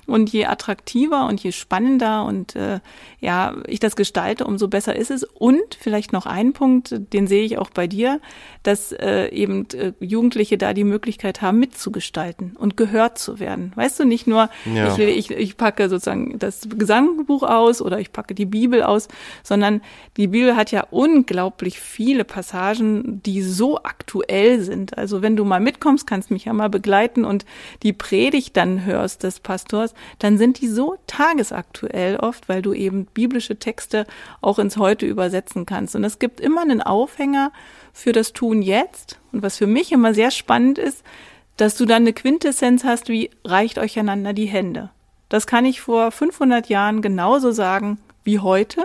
und 0.08 0.30
je 0.30 0.46
attraktiver 0.46 1.26
und 1.26 1.42
je 1.42 1.52
spannender 1.52 2.24
und 2.24 2.56
äh, 2.56 2.80
ja, 3.20 3.56
ich 3.66 3.80
das 3.80 3.96
gestalte, 3.96 4.44
umso 4.44 4.68
besser 4.68 4.96
ist 4.96 5.10
es. 5.10 5.24
Und 5.24 5.76
vielleicht 5.78 6.12
noch 6.12 6.26
ein 6.26 6.52
Punkt, 6.52 6.94
den 7.12 7.26
sehe 7.26 7.44
ich 7.44 7.58
auch 7.58 7.70
bei 7.70 7.86
dir, 7.86 8.20
dass 8.62 8.92
äh, 8.92 9.28
eben 9.28 9.66
äh, 9.70 9.92
Jugendliche 10.00 10.56
da 10.56 10.72
die 10.72 10.84
Möglichkeit 10.84 11.42
haben, 11.42 11.58
mitzugestalten 11.58 12.56
und 12.56 12.76
gehört 12.76 13.18
zu 13.18 13.38
werden. 13.38 13.72
Weißt 13.74 14.00
du, 14.00 14.04
nicht 14.04 14.26
nur, 14.26 14.48
ja. 14.72 14.96
ich, 14.96 14.98
ich, 14.98 15.30
ich 15.30 15.56
packe 15.56 15.88
sozusagen 15.88 16.38
das 16.38 16.68
Gesangbuch 16.68 17.42
aus 17.42 17.82
oder 17.82 18.00
ich 18.00 18.12
packe 18.12 18.34
die 18.34 18.46
Bibel 18.46 18.82
aus, 18.82 19.08
sondern 19.42 19.82
die 20.16 20.28
Bibel 20.28 20.56
hat 20.56 20.70
ja 20.70 20.86
unglaublich 20.90 21.80
viele 21.80 22.24
Passagen, 22.24 23.22
die 23.22 23.42
so 23.42 23.78
aktuell 23.82 24.60
sind. 24.60 24.96
Also 24.96 25.22
wenn 25.22 25.36
du 25.36 25.44
mal 25.44 25.60
mitkommst, 25.60 26.06
kannst 26.06 26.30
mich 26.30 26.46
ja 26.46 26.52
mal 26.52 26.70
begleiten 26.70 27.24
und 27.24 27.44
die 27.82 27.92
Predigt 27.92 28.56
dann 28.56 28.84
hörst 28.84 29.22
des 29.22 29.40
Pastors, 29.40 29.94
dann 30.18 30.38
sind 30.38 30.60
die 30.60 30.68
so 30.68 30.96
tagesaktuell 31.06 32.16
oft, 32.16 32.48
weil 32.48 32.62
du 32.62 32.72
eben 32.72 33.06
biblische 33.06 33.58
Texte 33.58 34.06
auch 34.40 34.58
ins 34.58 34.76
Heute 34.76 35.06
übersetzen 35.06 35.66
kannst. 35.66 35.96
Und 35.96 36.04
es 36.04 36.18
gibt 36.18 36.40
immer 36.40 36.62
einen 36.62 36.82
Aufhänger 36.82 37.52
für 37.92 38.12
das 38.12 38.32
Tun 38.32 38.62
jetzt. 38.62 39.18
Und 39.32 39.42
was 39.42 39.58
für 39.58 39.66
mich 39.66 39.92
immer 39.92 40.14
sehr 40.14 40.30
spannend 40.30 40.78
ist, 40.78 41.02
dass 41.56 41.76
du 41.76 41.84
dann 41.84 42.02
eine 42.02 42.12
Quintessenz 42.12 42.84
hast, 42.84 43.08
wie 43.08 43.30
reicht 43.44 43.78
euch 43.78 43.98
einander 43.98 44.32
die 44.32 44.46
Hände. 44.46 44.90
Das 45.28 45.46
kann 45.46 45.64
ich 45.64 45.80
vor 45.80 46.10
500 46.10 46.68
Jahren 46.68 47.02
genauso 47.02 47.50
sagen 47.50 47.98
wie 48.24 48.38
heute. 48.38 48.84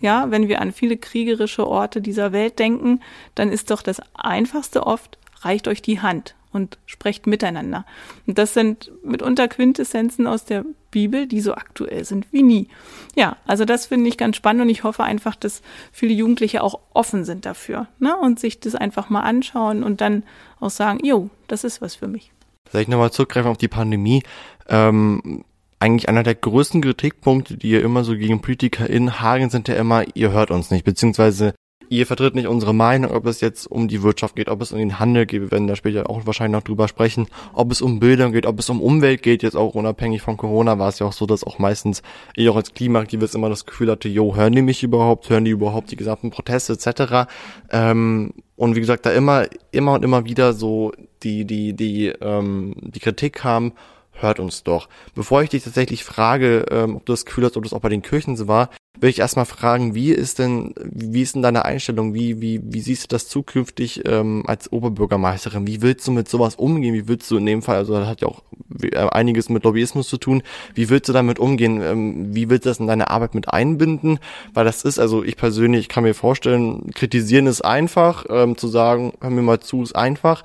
Ja, 0.00 0.30
wenn 0.30 0.48
wir 0.48 0.60
an 0.60 0.72
viele 0.72 0.96
kriegerische 0.96 1.66
Orte 1.66 2.00
dieser 2.00 2.32
Welt 2.32 2.58
denken, 2.58 3.00
dann 3.34 3.50
ist 3.50 3.70
doch 3.70 3.82
das 3.82 4.00
einfachste 4.14 4.86
oft, 4.86 5.18
reicht 5.42 5.68
euch 5.68 5.82
die 5.82 6.00
Hand 6.00 6.34
und 6.52 6.78
sprecht 6.86 7.26
miteinander. 7.26 7.84
Und 8.26 8.38
das 8.38 8.54
sind 8.54 8.90
mitunter 9.04 9.48
Quintessenzen 9.48 10.26
aus 10.26 10.44
der 10.44 10.64
Bibel, 10.90 11.26
die 11.26 11.40
so 11.40 11.54
aktuell 11.54 12.04
sind 12.04 12.32
wie 12.32 12.42
nie. 12.42 12.68
Ja, 13.16 13.36
also 13.46 13.64
das 13.64 13.86
finde 13.86 14.08
ich 14.08 14.16
ganz 14.16 14.36
spannend 14.36 14.62
und 14.62 14.68
ich 14.68 14.84
hoffe 14.84 15.02
einfach, 15.04 15.34
dass 15.34 15.62
viele 15.90 16.12
Jugendliche 16.12 16.62
auch 16.62 16.78
offen 16.92 17.24
sind 17.24 17.46
dafür 17.46 17.88
ne? 17.98 18.16
und 18.16 18.38
sich 18.38 18.60
das 18.60 18.74
einfach 18.74 19.10
mal 19.10 19.22
anschauen 19.22 19.82
und 19.82 20.00
dann 20.00 20.22
auch 20.60 20.70
sagen, 20.70 21.04
jo, 21.04 21.30
das 21.48 21.64
ist 21.64 21.82
was 21.82 21.96
für 21.96 22.08
mich. 22.08 22.30
Vielleicht 22.70 22.88
nochmal 22.88 23.10
zurückgreifen 23.10 23.50
auf 23.50 23.58
die 23.58 23.68
Pandemie. 23.68 24.22
Ähm, 24.68 25.44
eigentlich 25.78 26.08
einer 26.08 26.22
der 26.22 26.36
größten 26.36 26.80
Kritikpunkte, 26.80 27.56
die 27.56 27.70
ihr 27.70 27.82
immer 27.82 28.04
so 28.04 28.16
gegen 28.16 28.40
Politiker 28.40 28.88
in 28.88 29.20
Hagen 29.20 29.50
sind 29.50 29.66
ja 29.66 29.74
immer, 29.74 30.04
ihr 30.14 30.30
hört 30.30 30.52
uns 30.52 30.70
nicht, 30.70 30.84
beziehungsweise 30.84 31.54
ihr 31.92 32.06
vertritt 32.06 32.34
nicht 32.34 32.46
unsere 32.46 32.74
Meinung, 32.74 33.10
ob 33.10 33.26
es 33.26 33.42
jetzt 33.42 33.66
um 33.66 33.86
die 33.86 34.02
Wirtschaft 34.02 34.34
geht, 34.34 34.48
ob 34.48 34.62
es 34.62 34.72
um 34.72 34.78
den 34.78 34.98
Handel 34.98 35.26
geht, 35.26 35.42
wir 35.42 35.50
werden 35.50 35.66
da 35.66 35.76
später 35.76 36.08
auch 36.08 36.26
wahrscheinlich 36.26 36.58
noch 36.58 36.64
drüber 36.64 36.88
sprechen, 36.88 37.26
ob 37.52 37.70
es 37.70 37.82
um 37.82 38.00
Bildung 38.00 38.32
geht, 38.32 38.46
ob 38.46 38.58
es 38.58 38.70
um 38.70 38.80
Umwelt 38.80 39.22
geht, 39.22 39.42
jetzt 39.42 39.56
auch 39.56 39.74
unabhängig 39.74 40.22
von 40.22 40.38
Corona 40.38 40.78
war 40.78 40.88
es 40.88 40.98
ja 40.98 41.06
auch 41.06 41.12
so, 41.12 41.26
dass 41.26 41.44
auch 41.44 41.58
meistens 41.58 42.02
ich 42.34 42.48
auch 42.48 42.56
als 42.56 42.72
Klimaaktivist 42.72 43.34
immer 43.34 43.50
das 43.50 43.66
Gefühl 43.66 43.90
hatte, 43.90 44.08
jo, 44.08 44.34
hören 44.34 44.54
die 44.54 44.62
mich 44.62 44.82
überhaupt, 44.82 45.28
hören 45.28 45.44
die 45.44 45.50
überhaupt 45.50 45.90
die 45.90 45.96
gesamten 45.96 46.30
Proteste 46.30 46.72
etc. 46.72 47.28
Ähm, 47.70 48.32
und 48.56 48.74
wie 48.74 48.80
gesagt, 48.80 49.04
da 49.04 49.10
immer, 49.12 49.46
immer 49.70 49.92
und 49.92 50.04
immer 50.04 50.24
wieder 50.24 50.54
so 50.54 50.92
die, 51.22 51.44
die, 51.44 51.74
die, 51.74 52.06
ähm, 52.06 52.74
die 52.80 53.00
Kritik 53.00 53.34
kam, 53.34 53.72
hört 54.12 54.40
uns 54.40 54.62
doch. 54.62 54.88
Bevor 55.14 55.42
ich 55.42 55.50
dich 55.50 55.64
tatsächlich 55.64 56.04
frage, 56.04 56.66
ähm, 56.70 56.96
ob 56.96 57.06
du 57.06 57.12
das 57.12 57.24
Gefühl 57.24 57.44
hast, 57.44 57.56
ob 57.56 57.64
das 57.64 57.72
auch 57.72 57.80
bei 57.80 57.88
den 57.88 58.02
Kirchen 58.02 58.36
so 58.36 58.48
war, 58.48 58.70
will 59.00 59.10
ich 59.10 59.18
erstmal 59.18 59.46
fragen, 59.46 59.94
wie 59.94 60.12
ist 60.12 60.38
denn, 60.38 60.74
wie 60.84 61.22
ist 61.22 61.34
denn 61.34 61.42
deine 61.42 61.64
Einstellung? 61.64 62.14
Wie, 62.14 62.40
wie, 62.40 62.60
wie 62.62 62.80
siehst 62.80 63.04
du 63.04 63.08
das 63.08 63.28
zukünftig 63.28 64.02
ähm, 64.06 64.44
als 64.46 64.70
Oberbürgermeisterin? 64.70 65.66
Wie 65.66 65.82
willst 65.82 66.06
du 66.06 66.12
mit 66.12 66.28
sowas 66.28 66.54
umgehen? 66.54 66.94
Wie 66.94 67.08
willst 67.08 67.30
du 67.30 67.36
in 67.36 67.46
dem 67.46 67.62
Fall, 67.62 67.76
also 67.76 67.94
das 67.94 68.06
hat 68.06 68.20
ja 68.20 68.28
auch 68.28 68.42
äh, 68.82 68.96
einiges 68.96 69.48
mit 69.48 69.64
Lobbyismus 69.64 70.08
zu 70.08 70.18
tun, 70.18 70.42
wie 70.74 70.88
willst 70.88 71.08
du 71.08 71.12
damit 71.12 71.38
umgehen? 71.38 71.80
Ähm, 71.82 72.34
wie 72.34 72.48
willst 72.48 72.66
du 72.66 72.70
das 72.70 72.78
in 72.78 72.86
deine 72.86 73.10
Arbeit 73.10 73.34
mit 73.34 73.48
einbinden? 73.48 74.18
Weil 74.54 74.64
das 74.64 74.84
ist, 74.84 74.98
also 74.98 75.24
ich 75.24 75.36
persönlich 75.36 75.88
kann 75.88 76.04
mir 76.04 76.14
vorstellen, 76.14 76.90
kritisieren 76.94 77.46
ist 77.46 77.62
einfach, 77.62 78.26
ähm, 78.28 78.56
zu 78.56 78.68
sagen, 78.68 79.14
hör 79.20 79.30
mir 79.30 79.42
mal 79.42 79.60
zu, 79.60 79.82
ist 79.82 79.96
einfach. 79.96 80.42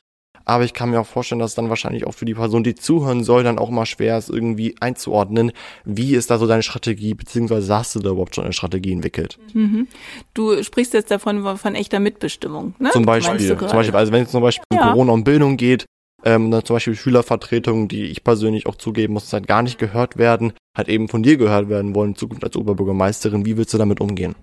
Aber 0.47 0.63
ich 0.63 0.73
kann 0.73 0.91
mir 0.91 1.01
auch 1.01 1.05
vorstellen, 1.05 1.39
dass 1.39 1.51
es 1.51 1.55
dann 1.55 1.67
wahrscheinlich 1.67 2.07
auch 2.07 2.13
für 2.13 2.23
die 2.23 2.33
Person, 2.33 2.63
die 2.63 2.73
zuhören 2.73 3.21
soll, 3.25 3.43
dann 3.43 3.59
auch 3.59 3.69
mal 3.69 3.85
schwer 3.85 4.17
ist, 4.17 4.29
irgendwie 4.29 4.75
einzuordnen, 4.79 5.51
wie 5.83 6.15
ist 6.15 6.31
da 6.31 6.37
so 6.37 6.47
deine 6.47 6.63
Strategie, 6.63 7.13
beziehungsweise 7.13 7.75
hast 7.75 7.95
du 7.95 7.99
da 7.99 8.11
überhaupt 8.11 8.33
schon 8.33 8.45
eine 8.45 8.53
Strategie 8.53 8.93
entwickelt? 8.93 9.37
Mhm. 9.53 9.87
Du 10.33 10.63
sprichst 10.63 10.93
jetzt 10.93 11.11
davon 11.11 11.57
von 11.57 11.75
echter 11.75 11.99
Mitbestimmung, 11.99 12.75
ne? 12.79 12.91
Zum 12.91 13.03
Beispiel, 13.03 13.57
zum 13.57 13.57
Beispiel, 13.57 13.95
also 13.95 14.13
wenn 14.13 14.23
es 14.23 14.31
zum 14.31 14.41
Beispiel 14.41 14.63
ja. 14.71 14.85
um 14.85 14.91
Corona 14.93 15.11
und 15.11 15.25
Bildung 15.25 15.57
geht, 15.57 15.85
ähm, 16.23 16.49
dann 16.49 16.63
zum 16.63 16.77
Beispiel 16.77 16.95
Schülervertretungen, 16.95 17.89
die 17.89 18.05
ich 18.05 18.23
persönlich 18.23 18.67
auch 18.67 18.75
zugeben 18.75 19.13
muss, 19.13 19.33
halt 19.33 19.47
gar 19.47 19.63
nicht 19.63 19.77
gehört 19.77 20.17
werden, 20.17 20.53
halt 20.77 20.87
eben 20.87 21.09
von 21.09 21.23
dir 21.23 21.35
gehört 21.35 21.67
werden 21.67 21.93
wollen, 21.93 22.11
in 22.11 22.15
Zukunft 22.15 22.45
als 22.45 22.55
Oberbürgermeisterin. 22.55 23.45
Wie 23.45 23.57
willst 23.57 23.73
du 23.73 23.77
damit 23.77 23.99
umgehen? 23.99 24.33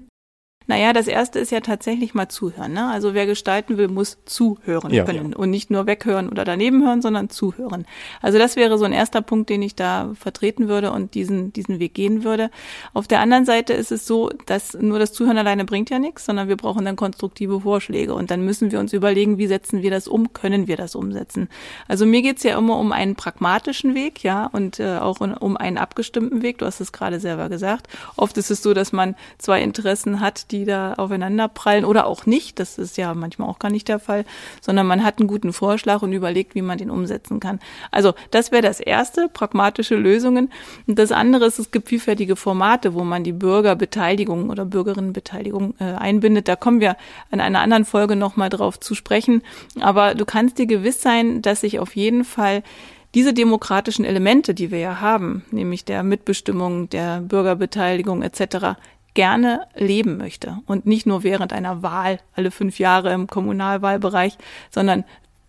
Naja, 0.66 0.92
das 0.92 1.08
erste 1.08 1.38
ist 1.38 1.52
ja 1.52 1.60
tatsächlich 1.60 2.14
mal 2.14 2.28
zuhören. 2.28 2.72
Ne? 2.72 2.86
Also 2.86 3.12
wer 3.14 3.26
gestalten 3.26 3.76
will, 3.76 3.88
muss 3.88 4.18
zuhören 4.24 4.92
ja, 4.92 5.04
können 5.04 5.32
ja. 5.32 5.36
und 5.36 5.50
nicht 5.50 5.70
nur 5.70 5.86
weghören 5.86 6.28
oder 6.28 6.44
daneben 6.44 6.84
hören, 6.84 7.02
sondern 7.02 7.28
zuhören. 7.28 7.86
Also 8.22 8.38
das 8.38 8.56
wäre 8.56 8.78
so 8.78 8.84
ein 8.84 8.92
erster 8.92 9.20
Punkt, 9.20 9.50
den 9.50 9.62
ich 9.62 9.74
da 9.74 10.12
vertreten 10.14 10.68
würde 10.68 10.92
und 10.92 11.14
diesen, 11.14 11.52
diesen 11.52 11.80
Weg 11.80 11.94
gehen 11.94 12.24
würde. 12.24 12.50
Auf 12.94 13.06
der 13.06 13.20
anderen 13.20 13.44
Seite 13.44 13.74
ist 13.74 13.92
es 13.92 14.06
so, 14.06 14.30
dass 14.46 14.74
nur 14.74 14.98
das 14.98 15.12
Zuhören 15.12 15.36
alleine 15.36 15.64
bringt 15.64 15.90
ja 15.90 15.98
nichts, 15.98 16.24
sondern 16.24 16.48
wir 16.48 16.56
brauchen 16.56 16.84
dann 16.84 16.96
konstruktive 16.96 17.60
Vorschläge 17.60 18.14
und 18.14 18.30
dann 18.30 18.44
müssen 18.44 18.72
wir 18.72 18.80
uns 18.80 18.92
überlegen, 18.92 19.36
wie 19.36 19.46
setzen 19.46 19.82
wir 19.82 19.90
das 19.90 20.08
um, 20.08 20.32
können 20.32 20.66
wir 20.66 20.76
das 20.76 20.94
umsetzen. 20.94 21.48
Also 21.88 22.06
mir 22.06 22.22
geht's 22.22 22.42
ja 22.42 22.56
immer 22.56 22.78
um 22.78 22.92
einen 22.92 23.16
pragmatischen 23.16 23.94
Weg, 23.94 24.22
ja, 24.22 24.46
und 24.46 24.80
äh, 24.80 24.96
auch 24.98 25.20
um 25.20 25.56
einen 25.56 25.78
abgestimmten 25.78 26.42
Weg. 26.42 26.58
Du 26.58 26.66
hast 26.66 26.80
es 26.80 26.92
gerade 26.92 27.20
selber 27.20 27.48
gesagt. 27.48 27.88
Oft 28.16 28.38
ist 28.38 28.50
es 28.50 28.62
so, 28.62 28.72
dass 28.74 28.92
man 28.92 29.14
zwei 29.38 29.62
Interessen 29.62 30.20
hat, 30.20 30.50
die 30.54 30.64
da 30.64 30.94
aufeinander 30.94 31.48
prallen 31.48 31.84
oder 31.84 32.06
auch 32.06 32.26
nicht. 32.26 32.60
Das 32.60 32.78
ist 32.78 32.96
ja 32.96 33.12
manchmal 33.14 33.48
auch 33.48 33.58
gar 33.58 33.70
nicht 33.70 33.88
der 33.88 33.98
Fall, 33.98 34.24
sondern 34.60 34.86
man 34.86 35.04
hat 35.04 35.18
einen 35.18 35.28
guten 35.28 35.52
Vorschlag 35.52 36.02
und 36.02 36.12
überlegt, 36.12 36.54
wie 36.54 36.62
man 36.62 36.78
den 36.78 36.90
umsetzen 36.90 37.40
kann. 37.40 37.58
Also 37.90 38.14
das 38.30 38.52
wäre 38.52 38.62
das 38.62 38.80
erste, 38.80 39.28
pragmatische 39.28 39.96
Lösungen. 39.96 40.50
Und 40.86 40.98
das 40.98 41.10
andere 41.10 41.46
ist, 41.46 41.58
es 41.58 41.72
gibt 41.72 41.88
vielfältige 41.88 42.36
Formate, 42.36 42.94
wo 42.94 43.02
man 43.02 43.24
die 43.24 43.32
Bürgerbeteiligung 43.32 44.48
oder 44.50 44.64
Bürgerinnenbeteiligung 44.64 45.74
äh, 45.80 45.84
einbindet. 45.84 46.46
Da 46.46 46.56
kommen 46.56 46.80
wir 46.80 46.96
in 47.32 47.40
einer 47.40 47.60
anderen 47.60 47.84
Folge 47.84 48.14
nochmal 48.14 48.50
drauf 48.50 48.78
zu 48.78 48.94
sprechen. 48.94 49.42
Aber 49.80 50.14
du 50.14 50.24
kannst 50.24 50.58
dir 50.58 50.66
gewiss 50.66 51.02
sein, 51.02 51.42
dass 51.42 51.62
sich 51.62 51.80
auf 51.80 51.96
jeden 51.96 52.24
Fall 52.24 52.62
diese 53.14 53.32
demokratischen 53.32 54.04
Elemente, 54.04 54.54
die 54.54 54.70
wir 54.70 54.78
ja 54.78 55.00
haben, 55.00 55.44
nämlich 55.52 55.84
der 55.84 56.02
Mitbestimmung, 56.02 56.90
der 56.90 57.20
Bürgerbeteiligung 57.20 58.22
etc., 58.22 58.76
gerne 59.14 59.66
leben 59.74 60.16
möchte 60.16 60.58
und 60.66 60.86
nicht 60.86 61.06
nur 61.06 61.22
während 61.22 61.52
einer 61.52 61.82
Wahl 61.82 62.18
alle 62.34 62.50
fünf 62.50 62.78
Jahre 62.78 63.12
im 63.12 63.28
Kommunalwahlbereich, 63.28 64.36
sondern 64.70 65.04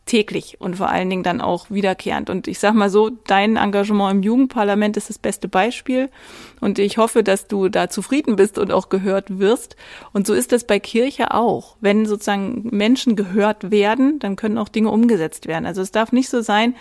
täglich 0.06 0.62
und 0.62 0.75
vor 0.75 0.89
allen 0.89 1.10
Dingen 1.10 1.23
dann 1.23 1.41
auch 1.41 1.71
wiederkehrend. 1.71 2.30
Und 2.30 2.47
ich 2.47 2.60
sag 2.60 2.73
mal 2.73 2.89
so, 2.89 3.10
dein 3.10 3.58
Engagement 3.58 4.13
im 4.13 4.23
Jugendparlament 4.23 4.97
ist 4.97 5.10
das 5.10 5.17
beste 5.17 5.47
Beispiel. 5.47 6.10
Und 6.62 6.78
ich 6.80 6.97
hoffe, 6.97 7.23
dass 7.23 7.47
du 7.47 7.69
da 7.69 7.89
zufrieden 7.89 8.36
bist 8.36 8.60
und 8.60 8.71
auch 8.71 8.89
gehört 8.89 9.39
wirst. 9.39 9.75
Und 10.13 10.28
so 10.28 10.34
ist 10.34 10.51
das 10.51 10.65
bei 10.65 10.80
Kirche 10.80 11.34
auch. 11.34 11.75
Wenn 11.82 12.06
sozusagen 12.06 12.69
Menschen 12.71 13.15
gehört 13.15 13.71
werden, 13.71 14.19
dann 14.19 14.36
können 14.36 14.60
auch 14.60 14.69
Dinge 14.69 14.91
umgesetzt 14.91 15.47
werden. 15.47 15.65
Also 15.65 15.82
es 15.82 15.91
darf 15.91 16.12
nicht 16.12 16.30
so 16.30 16.41
sein, 16.41 16.75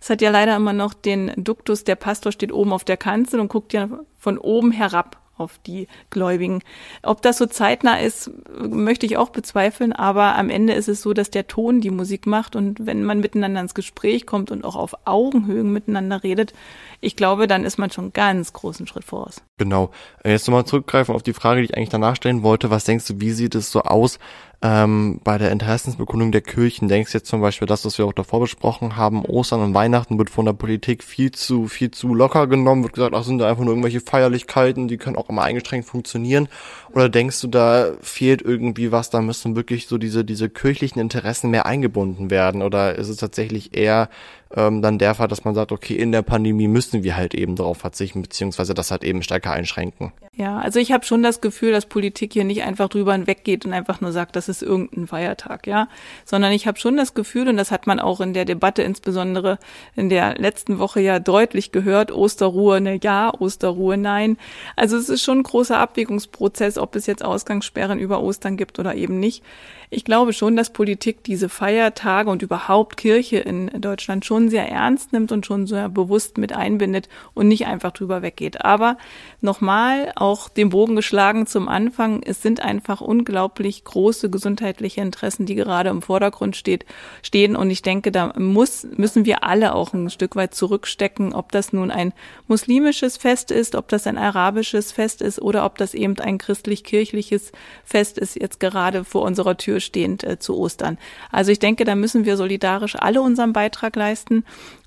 es 0.00 0.10
hat 0.10 0.20
ja 0.20 0.30
leider 0.30 0.56
immer 0.56 0.74
noch 0.74 0.92
den 0.92 1.32
Duktus, 1.36 1.84
der 1.84 1.94
Pastor 1.94 2.30
steht 2.30 2.52
oben 2.52 2.74
auf 2.74 2.84
der 2.84 2.98
Kanzel 2.98 3.40
und 3.40 3.48
guckt 3.48 3.72
ja 3.72 3.88
von 4.18 4.36
oben 4.36 4.70
herab 4.70 5.23
auf 5.36 5.58
die 5.66 5.88
Gläubigen. 6.10 6.60
Ob 7.02 7.22
das 7.22 7.38
so 7.38 7.46
zeitnah 7.46 7.98
ist, 8.00 8.30
möchte 8.58 9.06
ich 9.06 9.16
auch 9.16 9.30
bezweifeln, 9.30 9.92
aber 9.92 10.36
am 10.36 10.50
Ende 10.50 10.74
ist 10.74 10.88
es 10.88 11.02
so, 11.02 11.12
dass 11.12 11.30
der 11.30 11.46
Ton 11.46 11.80
die 11.80 11.90
Musik 11.90 12.26
macht 12.26 12.56
und 12.56 12.86
wenn 12.86 13.04
man 13.04 13.20
miteinander 13.20 13.60
ins 13.60 13.74
Gespräch 13.74 14.26
kommt 14.26 14.50
und 14.50 14.64
auch 14.64 14.76
auf 14.76 14.94
Augenhöhen 15.04 15.72
miteinander 15.72 16.22
redet, 16.22 16.52
ich 17.00 17.16
glaube, 17.16 17.46
dann 17.46 17.64
ist 17.64 17.78
man 17.78 17.90
schon 17.90 18.12
ganz 18.12 18.52
großen 18.52 18.86
Schritt 18.86 19.04
voraus. 19.04 19.42
Genau. 19.58 19.90
Jetzt 20.24 20.48
nochmal 20.48 20.64
zurückgreifen 20.64 21.14
auf 21.14 21.22
die 21.22 21.32
Frage, 21.32 21.60
die 21.60 21.66
ich 21.66 21.76
eigentlich 21.76 21.90
danach 21.90 22.16
stellen 22.16 22.42
wollte. 22.42 22.70
Was 22.70 22.84
denkst 22.84 23.06
du, 23.06 23.20
wie 23.20 23.30
sieht 23.30 23.54
es 23.54 23.70
so 23.70 23.82
aus, 23.82 24.18
ähm, 24.64 25.20
bei 25.22 25.36
der 25.36 25.52
Interessensbekundung 25.52 26.32
der 26.32 26.40
Kirchen, 26.40 26.88
denkst 26.88 27.12
du 27.12 27.18
jetzt 27.18 27.28
zum 27.28 27.42
Beispiel 27.42 27.68
das, 27.68 27.84
was 27.84 27.98
wir 27.98 28.06
auch 28.06 28.14
davor 28.14 28.40
besprochen 28.40 28.96
haben, 28.96 29.22
Ostern 29.26 29.60
und 29.60 29.74
Weihnachten 29.74 30.16
wird 30.16 30.30
von 30.30 30.46
der 30.46 30.54
Politik 30.54 31.04
viel 31.04 31.32
zu, 31.32 31.68
viel 31.68 31.90
zu 31.90 32.14
locker 32.14 32.46
genommen, 32.46 32.82
wird 32.82 32.94
gesagt, 32.94 33.14
ach, 33.14 33.24
sind 33.24 33.40
da 33.40 33.50
einfach 33.50 33.62
nur 33.62 33.72
irgendwelche 33.74 34.00
Feierlichkeiten, 34.00 34.88
die 34.88 34.96
können 34.96 35.16
auch 35.16 35.28
immer 35.28 35.42
eingeschränkt 35.42 35.86
funktionieren. 35.86 36.48
Oder 36.94 37.10
denkst 37.10 37.42
du, 37.42 37.48
da 37.48 37.92
fehlt 38.00 38.40
irgendwie 38.40 38.90
was, 38.90 39.10
da 39.10 39.20
müssen 39.20 39.54
wirklich 39.54 39.86
so 39.86 39.98
diese, 39.98 40.24
diese 40.24 40.48
kirchlichen 40.48 40.98
Interessen 40.98 41.50
mehr 41.50 41.66
eingebunden 41.66 42.30
werden? 42.30 42.62
Oder 42.62 42.94
ist 42.94 43.10
es 43.10 43.18
tatsächlich 43.18 43.76
eher 43.76 44.08
ähm, 44.56 44.80
dann 44.80 44.98
der 44.98 45.14
Fall, 45.14 45.28
dass 45.28 45.44
man 45.44 45.54
sagt, 45.54 45.72
okay, 45.72 45.94
in 45.94 46.10
der 46.10 46.22
Pandemie 46.22 46.68
müssen 46.68 47.02
wir 47.02 47.18
halt 47.18 47.34
eben 47.34 47.54
darauf 47.54 47.76
verzichten, 47.76 48.22
beziehungsweise 48.22 48.72
das 48.72 48.90
halt 48.90 49.04
eben 49.04 49.22
stärker 49.22 49.52
einschränken. 49.52 50.12
Ja, 50.36 50.58
also 50.58 50.80
ich 50.80 50.90
habe 50.90 51.04
schon 51.04 51.22
das 51.22 51.40
Gefühl, 51.40 51.70
dass 51.70 51.86
Politik 51.86 52.32
hier 52.32 52.42
nicht 52.42 52.64
einfach 52.64 52.88
drüber 52.88 53.12
hinweggeht 53.12 53.64
und 53.64 53.72
einfach 53.72 54.00
nur 54.00 54.10
sagt, 54.10 54.34
das 54.34 54.48
ist 54.48 54.62
irgendein 54.62 55.06
Feiertag, 55.06 55.68
ja, 55.68 55.86
sondern 56.24 56.50
ich 56.50 56.66
habe 56.66 56.76
schon 56.76 56.96
das 56.96 57.14
Gefühl, 57.14 57.48
und 57.48 57.56
das 57.56 57.70
hat 57.70 57.86
man 57.86 58.00
auch 58.00 58.20
in 58.20 58.34
der 58.34 58.44
Debatte 58.44 58.82
insbesondere 58.82 59.60
in 59.94 60.08
der 60.08 60.34
letzten 60.36 60.80
Woche 60.80 61.00
ja 61.00 61.20
deutlich 61.20 61.70
gehört, 61.70 62.10
Osterruhe 62.10 62.80
ne 62.80 62.98
ja, 63.00 63.32
Osterruhe 63.32 63.96
nein. 63.96 64.36
Also 64.74 64.96
es 64.96 65.08
ist 65.08 65.22
schon 65.22 65.38
ein 65.38 65.42
großer 65.44 65.78
Abwägungsprozess, 65.78 66.78
ob 66.78 66.96
es 66.96 67.06
jetzt 67.06 67.24
Ausgangssperren 67.24 68.00
über 68.00 68.20
Ostern 68.20 68.56
gibt 68.56 68.80
oder 68.80 68.96
eben 68.96 69.20
nicht. 69.20 69.44
Ich 69.90 70.04
glaube 70.04 70.32
schon, 70.32 70.56
dass 70.56 70.70
Politik 70.70 71.22
diese 71.22 71.48
Feiertage 71.48 72.28
und 72.28 72.42
überhaupt 72.42 72.96
Kirche 72.96 73.36
in 73.36 73.70
Deutschland 73.80 74.24
schon 74.24 74.48
sehr 74.48 74.68
ernst 74.68 75.12
nimmt 75.12 75.30
und 75.30 75.46
schon 75.46 75.68
sehr 75.68 75.88
bewusst 75.88 76.36
mit 76.36 76.52
einbindet 76.52 77.08
und 77.34 77.46
nicht 77.46 77.66
einfach 77.66 77.92
drüber 77.92 78.20
weggeht. 78.20 78.64
Aber 78.64 78.96
nochmal 79.40 80.12
auch 80.24 80.48
den 80.48 80.70
Bogen 80.70 80.96
geschlagen 80.96 81.46
zum 81.46 81.68
Anfang. 81.68 82.22
Es 82.24 82.40
sind 82.40 82.60
einfach 82.60 83.02
unglaublich 83.02 83.84
große 83.84 84.30
gesundheitliche 84.30 85.02
Interessen, 85.02 85.44
die 85.44 85.54
gerade 85.54 85.90
im 85.90 86.00
Vordergrund 86.00 86.56
steht, 86.56 86.86
stehen. 87.22 87.56
Und 87.56 87.70
ich 87.70 87.82
denke, 87.82 88.10
da 88.10 88.32
muss, 88.38 88.86
müssen 88.96 89.26
wir 89.26 89.44
alle 89.44 89.74
auch 89.74 89.92
ein 89.92 90.08
Stück 90.08 90.34
weit 90.34 90.54
zurückstecken, 90.54 91.34
ob 91.34 91.52
das 91.52 91.74
nun 91.74 91.90
ein 91.90 92.14
muslimisches 92.48 93.18
Fest 93.18 93.50
ist, 93.50 93.74
ob 93.74 93.88
das 93.88 94.06
ein 94.06 94.16
arabisches 94.16 94.92
Fest 94.92 95.20
ist 95.20 95.42
oder 95.42 95.66
ob 95.66 95.76
das 95.76 95.92
eben 95.92 96.18
ein 96.18 96.38
christlich-kirchliches 96.38 97.52
Fest 97.84 98.16
ist, 98.16 98.40
jetzt 98.40 98.60
gerade 98.60 99.04
vor 99.04 99.22
unserer 99.22 99.58
Tür 99.58 99.80
stehend 99.80 100.24
äh, 100.24 100.38
zu 100.38 100.56
Ostern. 100.56 100.96
Also 101.30 101.52
ich 101.52 101.58
denke, 101.58 101.84
da 101.84 101.94
müssen 101.94 102.24
wir 102.24 102.38
solidarisch 102.38 102.96
alle 102.96 103.20
unseren 103.20 103.52
Beitrag 103.52 103.94
leisten, 103.94 104.44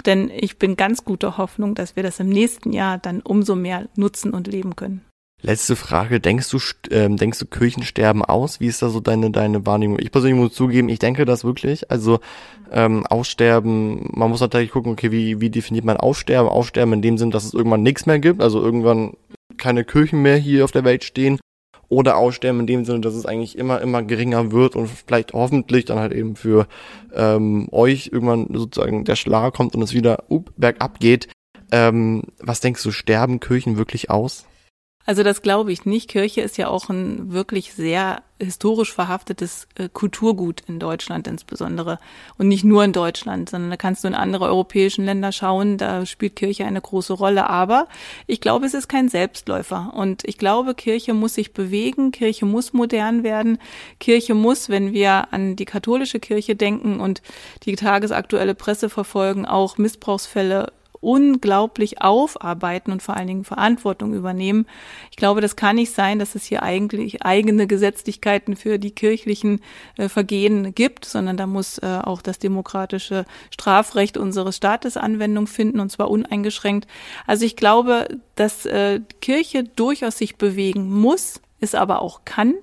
denn 0.07 0.31
ich 0.35 0.57
bin 0.57 0.77
ganz 0.77 1.05
guter 1.05 1.37
Hoffnung, 1.37 1.75
dass 1.75 1.95
wir 1.95 2.01
das 2.01 2.19
im 2.19 2.29
nächsten 2.29 2.73
Jahr 2.73 2.97
dann 2.97 3.21
umso 3.21 3.55
mehr 3.55 3.87
nutzen 3.95 4.33
und 4.33 4.47
leben 4.47 4.75
können. 4.75 5.06
Letzte 5.41 5.75
Frage, 5.75 6.19
denkst 6.19 6.49
du, 6.49 6.57
ähm, 6.89 7.15
denkst 7.15 7.37
du, 7.37 7.45
Kirchen 7.45 7.83
sterben 7.83 8.25
aus? 8.25 8.59
Wie 8.59 8.65
ist 8.65 8.81
da 8.81 8.89
so 8.89 8.99
deine, 8.99 9.29
deine 9.29 9.67
Wahrnehmung? 9.67 9.99
Ich 9.99 10.11
persönlich 10.11 10.39
muss 10.39 10.53
zugeben, 10.53 10.89
ich 10.89 10.97
denke 10.97 11.25
das 11.25 11.43
wirklich. 11.43 11.91
Also 11.91 12.19
ähm, 12.71 13.05
Aussterben, 13.05 14.09
man 14.13 14.31
muss 14.31 14.41
natürlich 14.41 14.71
gucken, 14.71 14.93
okay, 14.93 15.11
wie, 15.11 15.39
wie 15.39 15.51
definiert 15.51 15.85
man 15.85 15.97
Aussterben? 15.97 16.49
Aussterben 16.49 16.93
in 16.93 17.01
dem 17.03 17.17
Sinn, 17.19 17.29
dass 17.29 17.45
es 17.45 17.53
irgendwann 17.53 17.83
nichts 17.83 18.07
mehr 18.07 18.17
gibt, 18.17 18.41
also 18.41 18.61
irgendwann 18.61 19.13
keine 19.57 19.85
Kirchen 19.85 20.23
mehr 20.23 20.37
hier 20.37 20.63
auf 20.63 20.71
der 20.71 20.83
Welt 20.83 21.03
stehen 21.03 21.39
oder 21.89 22.17
aussterben 22.17 22.61
in 22.61 22.67
dem 22.67 22.85
Sinne, 22.85 23.01
dass 23.01 23.13
es 23.13 23.25
eigentlich 23.25 23.57
immer, 23.57 23.81
immer 23.81 24.03
geringer 24.03 24.51
wird 24.51 24.75
und 24.75 24.89
vielleicht 24.89 25.33
hoffentlich 25.33 25.85
dann 25.85 25.99
halt 25.99 26.13
eben 26.13 26.35
für 26.35 26.67
ähm, 27.13 27.67
euch 27.71 28.09
irgendwann 28.11 28.47
sozusagen 28.53 29.05
der 29.05 29.15
Schlag 29.15 29.53
kommt 29.53 29.75
und 29.75 29.81
es 29.81 29.93
wieder 29.93 30.23
up, 30.29 30.51
bergab 30.57 30.99
geht. 30.99 31.29
Ähm, 31.71 32.23
was 32.39 32.59
denkst 32.59 32.83
du, 32.83 32.91
sterben 32.91 33.39
Kirchen 33.39 33.77
wirklich 33.77 34.09
aus? 34.09 34.45
Also 35.07 35.23
das 35.23 35.41
glaube 35.41 35.71
ich 35.71 35.85
nicht. 35.85 36.09
Kirche 36.09 36.41
ist 36.41 36.57
ja 36.57 36.67
auch 36.67 36.89
ein 36.89 37.31
wirklich 37.31 37.73
sehr 37.73 38.23
historisch 38.41 38.93
verhaftetes 38.93 39.65
äh, 39.75 39.87
Kulturgut 39.87 40.63
in 40.67 40.79
Deutschland 40.79 41.27
insbesondere. 41.27 41.97
Und 42.37 42.49
nicht 42.49 42.65
nur 42.65 42.83
in 42.83 42.91
Deutschland, 42.91 43.49
sondern 43.49 43.69
da 43.71 43.77
kannst 43.77 44.03
du 44.03 44.09
in 44.09 44.13
andere 44.13 44.45
europäischen 44.47 45.05
Länder 45.05 45.31
schauen, 45.31 45.77
da 45.77 46.05
spielt 46.05 46.35
Kirche 46.35 46.65
eine 46.65 46.81
große 46.81 47.13
Rolle. 47.13 47.49
Aber 47.49 47.87
ich 48.27 48.41
glaube, 48.41 48.65
es 48.65 48.73
ist 48.73 48.89
kein 48.89 49.07
Selbstläufer. 49.07 49.93
Und 49.95 50.25
ich 50.25 50.37
glaube, 50.37 50.75
Kirche 50.75 51.13
muss 51.13 51.35
sich 51.35 51.53
bewegen, 51.53 52.11
Kirche 52.11 52.45
muss 52.45 52.73
modern 52.73 53.23
werden. 53.23 53.59
Kirche 54.01 54.33
muss, 54.33 54.67
wenn 54.67 54.91
wir 54.91 55.31
an 55.31 55.55
die 55.55 55.65
katholische 55.65 56.19
Kirche 56.19 56.57
denken 56.57 56.99
und 56.99 57.21
die 57.63 57.77
tagesaktuelle 57.77 58.55
Presse 58.55 58.89
verfolgen, 58.89 59.45
auch 59.45 59.77
Missbrauchsfälle 59.77 60.73
unglaublich 60.99 62.01
aufarbeiten 62.01 62.91
und 62.91 63.01
vor 63.01 63.15
allen 63.15 63.27
Dingen 63.27 63.43
Verantwortung 63.43 64.13
übernehmen. 64.13 64.65
Ich 65.11 65.17
glaube, 65.17 65.41
das 65.41 65.55
kann 65.55 65.75
nicht 65.75 65.93
sein, 65.93 66.19
dass 66.19 66.35
es 66.35 66.45
hier 66.45 66.63
eigentlich 66.63 67.23
eigene 67.23 67.67
Gesetzlichkeiten 67.67 68.55
für 68.55 68.79
die 68.79 68.91
kirchlichen 68.91 69.61
äh, 69.97 70.09
Vergehen 70.09 70.73
gibt, 70.75 71.05
sondern 71.05 71.37
da 71.37 71.47
muss 71.47 71.77
äh, 71.79 71.99
auch 72.03 72.21
das 72.21 72.39
demokratische 72.39 73.25
Strafrecht 73.51 74.17
unseres 74.17 74.57
Staates 74.57 74.97
Anwendung 74.97 75.47
finden 75.47 75.79
und 75.79 75.91
zwar 75.91 76.09
uneingeschränkt. 76.09 76.87
Also 77.25 77.45
ich 77.45 77.55
glaube, 77.55 78.07
dass 78.35 78.65
äh, 78.65 79.01
Kirche 79.21 79.63
durchaus 79.63 80.17
sich 80.17 80.37
bewegen 80.37 80.89
muss, 80.89 81.41
es 81.59 81.75
aber 81.75 82.01
auch 82.01 82.21
kann 82.25 82.53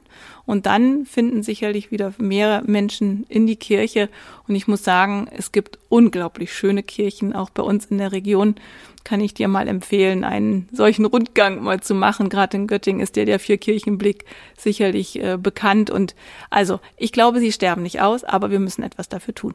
und 0.47 0.67
dann 0.67 1.07
finden 1.07 1.43
sicherlich 1.43 1.91
wieder 1.91 2.13
mehr 2.19 2.63
Menschen 2.67 3.25
in 3.29 3.47
die 3.47 3.57
Kirche. 3.57 4.09
Und 4.47 4.55
ich 4.55 4.69
muss 4.69 4.85
sagen, 4.85 5.29
es 5.35 5.53
gibt 5.53 5.79
unglaublich 5.89 6.53
schöne 6.53 6.83
Kirchen, 6.83 7.35
auch 7.35 7.51
bei 7.51 7.63
uns 7.63 7.87
in 7.87 7.99
der 7.99 8.13
Region. 8.13 8.57
Kann 9.05 9.21
ich 9.21 9.35
dir 9.35 9.49
mal 9.49 9.69
empfehlen, 9.69 10.25
einen 10.25 10.69
solchen 10.73 11.05
Rundgang 11.05 11.63
mal 11.63 11.81
zu 11.81 11.95
machen. 11.95 12.29
Gerade 12.29 12.57
in 12.57 12.67
Göttingen 12.67 13.03
ist 13.03 13.17
der 13.17 13.27
der 13.27 13.39
Vierkirchenblick 13.39 14.25
sicherlich 14.57 15.23
äh, 15.23 15.39
bekannt. 15.39 15.91
Und 15.91 16.15
also, 16.51 16.81
ich 16.97 17.13
glaube, 17.13 17.41
sie 17.41 17.53
sterben 17.53 17.83
nicht 17.83 18.01
aus, 18.01 18.25
aber 18.25 18.51
wir 18.51 18.61
müssen 18.61 18.83
etwas 18.83 19.09
dafür 19.09 19.35
tun. 19.35 19.55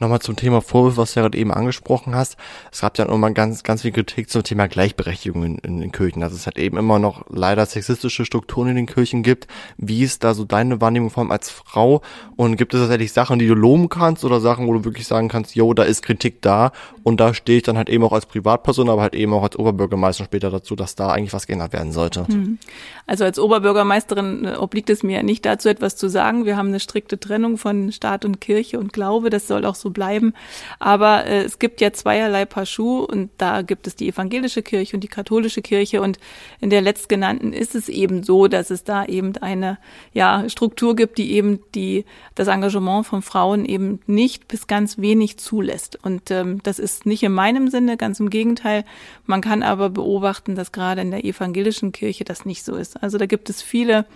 Nochmal 0.00 0.20
zum 0.20 0.36
Thema 0.36 0.60
Vorwurf, 0.60 0.96
was 0.96 1.14
du 1.14 1.20
ja 1.20 1.22
gerade 1.22 1.38
eben 1.38 1.52
angesprochen 1.52 2.14
hast. 2.14 2.36
Es 2.72 2.80
gab 2.80 2.98
ja 2.98 3.04
immer 3.06 3.30
ganz, 3.30 3.62
ganz 3.62 3.82
viel 3.82 3.92
Kritik 3.92 4.28
zum 4.28 4.42
Thema 4.42 4.66
Gleichberechtigung 4.66 5.44
in, 5.44 5.58
in 5.58 5.80
den 5.80 5.92
Kirchen, 5.92 6.20
dass 6.20 6.32
es 6.32 6.46
halt 6.46 6.58
eben 6.58 6.76
immer 6.76 6.98
noch 6.98 7.24
leider 7.28 7.64
sexistische 7.64 8.24
Strukturen 8.24 8.70
in 8.70 8.76
den 8.76 8.86
Kirchen 8.86 9.22
gibt. 9.22 9.46
Wie 9.76 10.02
ist 10.02 10.24
da 10.24 10.34
so 10.34 10.44
deine 10.44 10.80
Wahrnehmung 10.80 11.10
vor 11.10 11.22
allem 11.22 11.30
als 11.30 11.50
Frau? 11.50 12.02
Und 12.36 12.56
gibt 12.56 12.74
es 12.74 12.80
tatsächlich 12.80 13.12
Sachen, 13.12 13.38
die 13.38 13.46
du 13.46 13.54
loben 13.54 13.88
kannst 13.88 14.24
oder 14.24 14.40
Sachen, 14.40 14.66
wo 14.66 14.72
du 14.72 14.84
wirklich 14.84 15.06
sagen 15.06 15.28
kannst, 15.28 15.54
yo, 15.54 15.72
da 15.74 15.84
ist 15.84 16.02
Kritik 16.02 16.42
da 16.42 16.72
und 17.04 17.20
da 17.20 17.32
stehe 17.34 17.58
ich 17.58 17.62
dann 17.62 17.76
halt 17.76 17.88
eben 17.88 18.02
auch 18.02 18.12
als 18.12 18.26
Privatperson, 18.26 18.88
aber 18.88 19.02
halt 19.02 19.14
eben 19.14 19.32
auch 19.32 19.42
als 19.42 19.56
Oberbürgermeister 19.56 20.24
später 20.24 20.50
dazu, 20.50 20.74
dass 20.74 20.96
da 20.96 21.10
eigentlich 21.10 21.32
was 21.32 21.46
geändert 21.46 21.72
werden 21.72 21.92
sollte? 21.92 22.26
Hm. 22.26 22.58
Also 23.06 23.24
als 23.24 23.38
Oberbürgermeisterin 23.38 24.44
äh, 24.44 24.56
obliegt 24.56 24.90
es 24.90 25.02
mir 25.02 25.22
nicht 25.22 25.44
dazu, 25.44 25.68
etwas 25.68 25.96
zu 25.96 26.08
sagen. 26.08 26.46
Wir 26.46 26.56
haben 26.56 26.68
eine 26.68 26.80
strikte 26.80 27.20
Trennung 27.20 27.58
von 27.58 27.92
Staat 27.92 28.24
und 28.24 28.40
Kirche 28.40 28.78
und 28.78 28.92
Glaube. 28.92 29.30
Das 29.30 29.46
soll 29.46 29.64
auch 29.64 29.74
so 29.74 29.83
bleiben. 29.90 30.34
Aber 30.78 31.26
äh, 31.26 31.42
es 31.44 31.58
gibt 31.58 31.80
ja 31.80 31.92
zweierlei 31.92 32.44
Paar 32.44 32.66
Schuh 32.66 33.04
und 33.04 33.30
da 33.38 33.62
gibt 33.62 33.86
es 33.86 33.96
die 33.96 34.08
evangelische 34.08 34.62
Kirche 34.62 34.96
und 34.96 35.02
die 35.02 35.08
katholische 35.08 35.62
Kirche 35.62 36.00
und 36.00 36.18
in 36.60 36.70
der 36.70 36.80
letztgenannten 36.80 37.52
ist 37.52 37.74
es 37.74 37.88
eben 37.88 38.22
so, 38.22 38.48
dass 38.48 38.70
es 38.70 38.84
da 38.84 39.04
eben 39.04 39.36
eine 39.38 39.78
ja, 40.12 40.48
Struktur 40.48 40.96
gibt, 40.96 41.18
die 41.18 41.32
eben 41.32 41.60
die, 41.74 42.04
das 42.34 42.48
Engagement 42.48 43.06
von 43.06 43.22
Frauen 43.22 43.64
eben 43.64 44.00
nicht 44.06 44.48
bis 44.48 44.66
ganz 44.66 44.98
wenig 44.98 45.38
zulässt. 45.38 45.98
Und 46.02 46.30
ähm, 46.30 46.60
das 46.62 46.78
ist 46.78 47.06
nicht 47.06 47.22
in 47.22 47.32
meinem 47.32 47.68
Sinne, 47.68 47.96
ganz 47.96 48.20
im 48.20 48.30
Gegenteil. 48.30 48.84
Man 49.26 49.40
kann 49.40 49.62
aber 49.62 49.90
beobachten, 49.90 50.54
dass 50.54 50.72
gerade 50.72 51.00
in 51.00 51.10
der 51.10 51.24
evangelischen 51.24 51.92
Kirche 51.92 52.24
das 52.24 52.44
nicht 52.44 52.64
so 52.64 52.76
ist. 52.76 53.02
Also 53.02 53.18
da 53.18 53.26
gibt 53.26 53.50
es 53.50 53.62
viele 53.62 54.06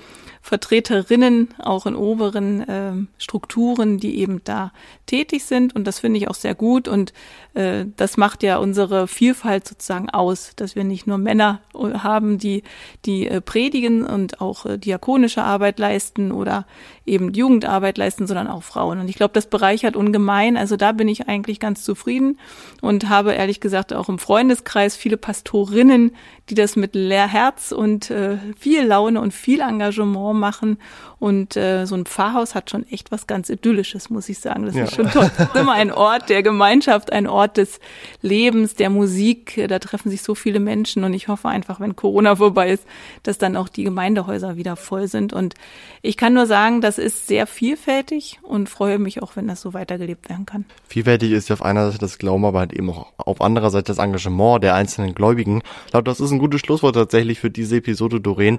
Vertreterinnen 0.40 1.48
auch 1.58 1.86
in 1.86 1.96
oberen 1.96 2.68
äh, 2.68 2.92
Strukturen, 3.18 3.98
die 3.98 4.18
eben 4.18 4.40
da 4.44 4.72
tätig 5.06 5.44
sind. 5.44 5.74
Und 5.74 5.86
das 5.86 6.00
finde 6.00 6.18
ich 6.18 6.28
auch 6.28 6.34
sehr 6.34 6.54
gut. 6.54 6.88
Und 6.88 7.12
äh, 7.54 7.86
das 7.96 8.16
macht 8.16 8.42
ja 8.42 8.58
unsere 8.58 9.08
Vielfalt 9.08 9.66
sozusagen 9.66 10.10
aus, 10.10 10.52
dass 10.56 10.76
wir 10.76 10.84
nicht 10.84 11.06
nur 11.06 11.18
Männer 11.18 11.60
äh, 11.74 11.98
haben, 11.98 12.38
die, 12.38 12.62
die 13.04 13.26
äh, 13.26 13.40
predigen 13.40 14.04
und 14.04 14.40
auch 14.40 14.66
äh, 14.66 14.78
diakonische 14.78 15.42
Arbeit 15.42 15.78
leisten 15.78 16.32
oder 16.32 16.66
eben 17.04 17.32
Jugendarbeit 17.32 17.98
leisten, 17.98 18.26
sondern 18.26 18.46
auch 18.46 18.62
Frauen. 18.62 19.00
Und 19.00 19.08
ich 19.08 19.16
glaube, 19.16 19.32
das 19.34 19.46
bereichert 19.46 19.96
ungemein. 19.96 20.56
Also 20.56 20.76
da 20.76 20.92
bin 20.92 21.08
ich 21.08 21.28
eigentlich 21.28 21.58
ganz 21.58 21.82
zufrieden 21.82 22.38
und 22.80 23.08
habe 23.08 23.32
ehrlich 23.32 23.60
gesagt 23.60 23.92
auch 23.92 24.08
im 24.08 24.18
Freundeskreis 24.18 24.96
viele 24.96 25.16
Pastorinnen, 25.16 26.12
die 26.50 26.54
das 26.54 26.76
mit 26.76 26.94
Herz 26.94 27.72
und 27.72 28.10
äh, 28.10 28.38
viel 28.58 28.84
Laune 28.84 29.20
und 29.20 29.32
viel 29.32 29.60
Engagement 29.60 30.37
machen. 30.38 30.78
Und 31.18 31.56
äh, 31.56 31.84
so 31.86 31.94
ein 31.94 32.06
Pfarrhaus 32.06 32.54
hat 32.54 32.70
schon 32.70 32.86
echt 32.88 33.10
was 33.10 33.26
ganz 33.26 33.50
Idyllisches, 33.50 34.10
muss 34.10 34.28
ich 34.28 34.38
sagen. 34.38 34.64
Das 34.64 34.74
ja. 34.74 34.84
ist 34.84 34.94
schon 34.94 35.10
toll. 35.10 35.30
immer 35.54 35.72
ein 35.72 35.92
Ort 35.92 36.28
der 36.28 36.42
Gemeinschaft, 36.42 37.12
ein 37.12 37.26
Ort 37.26 37.56
des 37.56 37.80
Lebens, 38.22 38.74
der 38.74 38.90
Musik. 38.90 39.66
Da 39.68 39.78
treffen 39.78 40.10
sich 40.10 40.22
so 40.22 40.34
viele 40.34 40.60
Menschen. 40.60 41.04
Und 41.04 41.14
ich 41.14 41.28
hoffe 41.28 41.48
einfach, 41.48 41.80
wenn 41.80 41.96
Corona 41.96 42.36
vorbei 42.36 42.70
ist, 42.70 42.84
dass 43.22 43.38
dann 43.38 43.56
auch 43.56 43.68
die 43.68 43.84
Gemeindehäuser 43.84 44.56
wieder 44.56 44.76
voll 44.76 45.08
sind. 45.08 45.32
Und 45.32 45.54
ich 46.02 46.16
kann 46.16 46.34
nur 46.34 46.46
sagen, 46.46 46.80
das 46.80 46.98
ist 46.98 47.26
sehr 47.26 47.46
vielfältig 47.46 48.38
und 48.42 48.68
freue 48.68 48.98
mich 48.98 49.22
auch, 49.22 49.36
wenn 49.36 49.48
das 49.48 49.60
so 49.60 49.74
weitergelebt 49.74 50.28
werden 50.28 50.46
kann. 50.46 50.64
Vielfältig 50.88 51.32
ist 51.32 51.48
ja 51.48 51.54
auf 51.54 51.62
einer 51.62 51.86
Seite 51.86 51.98
das 51.98 52.18
Glauben, 52.18 52.44
aber 52.44 52.60
halt 52.60 52.72
eben 52.72 52.90
auch 52.90 53.12
auf 53.16 53.40
anderer 53.40 53.70
Seite 53.70 53.92
das 53.92 53.98
Engagement 53.98 54.62
der 54.62 54.74
einzelnen 54.74 55.14
Gläubigen. 55.14 55.62
Ich 55.86 55.90
glaube, 55.90 56.04
das 56.04 56.20
ist 56.20 56.30
ein 56.30 56.38
gutes 56.38 56.60
Schlusswort 56.60 56.94
tatsächlich 56.94 57.40
für 57.40 57.50
diese 57.50 57.76
Episode, 57.76 58.20
Doreen. 58.20 58.58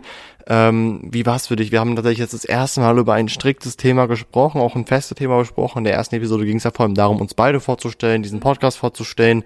Ähm, 0.50 1.02
wie 1.04 1.28
war 1.28 1.36
es 1.36 1.46
für 1.48 1.56
dich? 1.56 1.72
Wir 1.72 1.80
haben 1.80 1.96
tatsächlich 1.96 2.20
jetzt 2.20 2.34
das 2.34 2.44
erste 2.44 2.82
Mal 2.82 2.98
über 2.98 3.14
ein 3.14 3.30
striktes 3.30 3.78
Thema 3.78 4.08
gesprochen, 4.08 4.60
auch 4.60 4.76
ein 4.76 4.88
festes 4.88 5.16
Thema 5.16 5.38
besprochen. 5.38 5.80
In 5.80 5.84
der 5.84 5.94
ersten 5.94 6.16
Episode 6.16 6.46
ging 6.46 6.58
es 6.58 6.64
ja 6.64 6.72
vor 6.72 6.86
allem 6.86 6.96
darum, 6.96 7.22
uns 7.22 7.36
beide 7.36 7.60
vorzustellen, 7.60 8.24
diesen 8.24 8.40
Podcast 8.40 8.80
vorzustellen. 8.80 9.44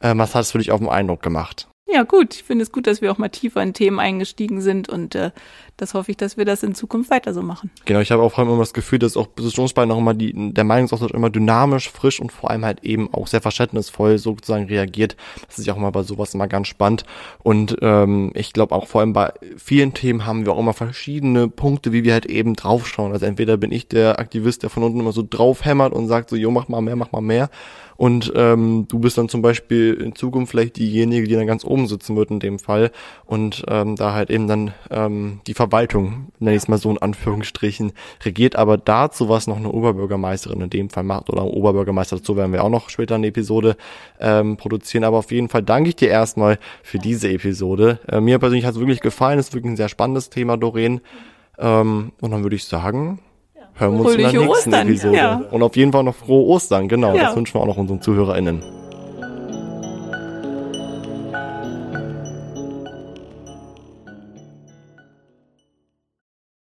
Ähm, 0.00 0.18
was 0.18 0.34
hat 0.34 0.42
es 0.42 0.52
für 0.52 0.58
dich 0.58 0.72
auf 0.72 0.80
den 0.80 0.88
Eindruck 0.88 1.22
gemacht? 1.22 1.68
Ja, 1.86 2.02
gut. 2.02 2.34
Ich 2.34 2.44
finde 2.44 2.62
es 2.62 2.72
gut, 2.72 2.86
dass 2.86 3.02
wir 3.02 3.12
auch 3.12 3.18
mal 3.18 3.28
tiefer 3.28 3.62
in 3.62 3.74
Themen 3.74 3.98
eingestiegen 3.98 4.62
sind 4.62 4.88
und 4.88 5.14
äh, 5.14 5.32
das 5.78 5.94
hoffe 5.94 6.10
ich, 6.10 6.16
dass 6.16 6.36
wir 6.36 6.44
das 6.44 6.64
in 6.64 6.74
Zukunft 6.74 7.08
weiter 7.08 7.32
so 7.32 7.40
machen. 7.40 7.70
Genau, 7.84 8.00
ich 8.00 8.10
habe 8.10 8.22
auch 8.22 8.30
vor 8.30 8.40
allem 8.40 8.48
immer 8.48 8.58
das 8.62 8.74
Gefühl, 8.74 8.98
dass 8.98 9.16
auch 9.16 9.28
Positionsbein 9.34 9.88
noch 9.88 9.96
immer 9.96 10.12
die, 10.12 10.52
der 10.52 10.64
Meinungsaustausch 10.64 11.12
immer 11.12 11.30
dynamisch, 11.30 11.88
frisch 11.88 12.20
und 12.20 12.32
vor 12.32 12.50
allem 12.50 12.64
halt 12.64 12.84
eben 12.84 13.14
auch 13.14 13.28
sehr 13.28 13.40
verständnisvoll 13.40 14.18
sozusagen 14.18 14.66
reagiert. 14.66 15.16
Das 15.46 15.58
ist 15.58 15.66
ja 15.66 15.72
auch 15.72 15.78
immer 15.78 15.92
bei 15.92 16.02
sowas 16.02 16.34
immer 16.34 16.48
ganz 16.48 16.66
spannend. 16.66 17.04
Und 17.44 17.76
ähm, 17.80 18.32
ich 18.34 18.52
glaube 18.52 18.74
auch 18.74 18.88
vor 18.88 19.00
allem 19.00 19.12
bei 19.12 19.32
vielen 19.56 19.94
Themen 19.94 20.26
haben 20.26 20.44
wir 20.44 20.52
auch 20.52 20.58
immer 20.58 20.74
verschiedene 20.74 21.48
Punkte, 21.48 21.92
wie 21.92 22.02
wir 22.02 22.12
halt 22.12 22.26
eben 22.26 22.56
draufschauen. 22.56 23.12
Also 23.12 23.26
entweder 23.26 23.56
bin 23.56 23.70
ich 23.70 23.86
der 23.86 24.18
Aktivist, 24.18 24.64
der 24.64 24.70
von 24.70 24.82
unten 24.82 24.98
immer 24.98 25.12
so 25.12 25.24
draufhämmert 25.28 25.92
und 25.92 26.08
sagt 26.08 26.30
so, 26.30 26.36
jo, 26.36 26.50
mach 26.50 26.66
mal 26.66 26.80
mehr, 26.80 26.96
mach 26.96 27.12
mal 27.12 27.20
mehr. 27.20 27.50
Und 27.98 28.32
ähm, 28.36 28.86
du 28.88 29.00
bist 29.00 29.18
dann 29.18 29.28
zum 29.28 29.42
Beispiel 29.42 29.94
in 29.94 30.14
Zukunft 30.14 30.52
vielleicht 30.52 30.76
diejenige, 30.76 31.26
die 31.26 31.34
dann 31.34 31.48
ganz 31.48 31.64
oben 31.64 31.88
sitzen 31.88 32.14
wird 32.14 32.30
in 32.30 32.38
dem 32.38 32.60
Fall 32.60 32.92
und 33.26 33.64
ähm, 33.66 33.96
da 33.96 34.14
halt 34.14 34.30
eben 34.30 34.46
dann 34.46 34.72
ähm, 34.88 35.40
die 35.48 35.54
Verwaltung, 35.68 36.28
nenne 36.38 36.56
ich 36.56 36.62
es 36.62 36.68
mal 36.68 36.78
so 36.78 36.90
in 36.90 36.98
Anführungsstrichen, 36.98 37.92
regiert, 38.24 38.56
aber 38.56 38.78
dazu 38.78 39.28
was 39.28 39.46
noch 39.46 39.58
eine 39.58 39.70
Oberbürgermeisterin 39.70 40.62
in 40.62 40.70
dem 40.70 40.90
Fall 40.90 41.04
macht 41.04 41.28
oder 41.28 41.42
ein 41.42 41.48
Oberbürgermeister, 41.48 42.16
dazu 42.16 42.36
werden 42.36 42.52
wir 42.52 42.64
auch 42.64 42.70
noch 42.70 42.88
später 42.88 43.16
eine 43.16 43.26
Episode 43.26 43.76
ähm, 44.18 44.56
produzieren. 44.56 45.04
Aber 45.04 45.18
auf 45.18 45.30
jeden 45.30 45.48
Fall 45.48 45.62
danke 45.62 45.90
ich 45.90 45.96
dir 45.96 46.08
erstmal 46.08 46.58
für 46.82 46.98
diese 46.98 47.28
Episode. 47.30 48.00
Äh, 48.08 48.20
mir 48.20 48.38
persönlich 48.38 48.64
hat 48.64 48.74
es 48.74 48.80
wirklich 48.80 49.00
gefallen, 49.00 49.38
es 49.38 49.48
ist 49.48 49.54
wirklich 49.54 49.72
ein 49.72 49.76
sehr 49.76 49.90
spannendes 49.90 50.30
Thema, 50.30 50.56
Doreen. 50.56 51.00
Ähm, 51.58 52.12
und 52.20 52.30
dann 52.30 52.42
würde 52.42 52.56
ich 52.56 52.64
sagen, 52.64 53.18
hören 53.74 53.98
wir 53.98 54.06
uns 54.06 54.14
in 54.14 54.22
der 54.22 54.32
nächsten 54.32 54.48
Ostern, 54.48 54.88
Episode. 54.88 55.16
Ja. 55.16 55.42
Und 55.50 55.62
auf 55.62 55.76
jeden 55.76 55.92
Fall 55.92 56.04
noch 56.04 56.14
frohe 56.14 56.46
Ostern, 56.46 56.88
genau. 56.88 57.14
Ja. 57.14 57.24
Das 57.24 57.36
wünschen 57.36 57.54
wir 57.54 57.60
auch 57.60 57.66
noch 57.66 57.76
unseren 57.76 58.00
ZuhörerInnen. 58.00 58.87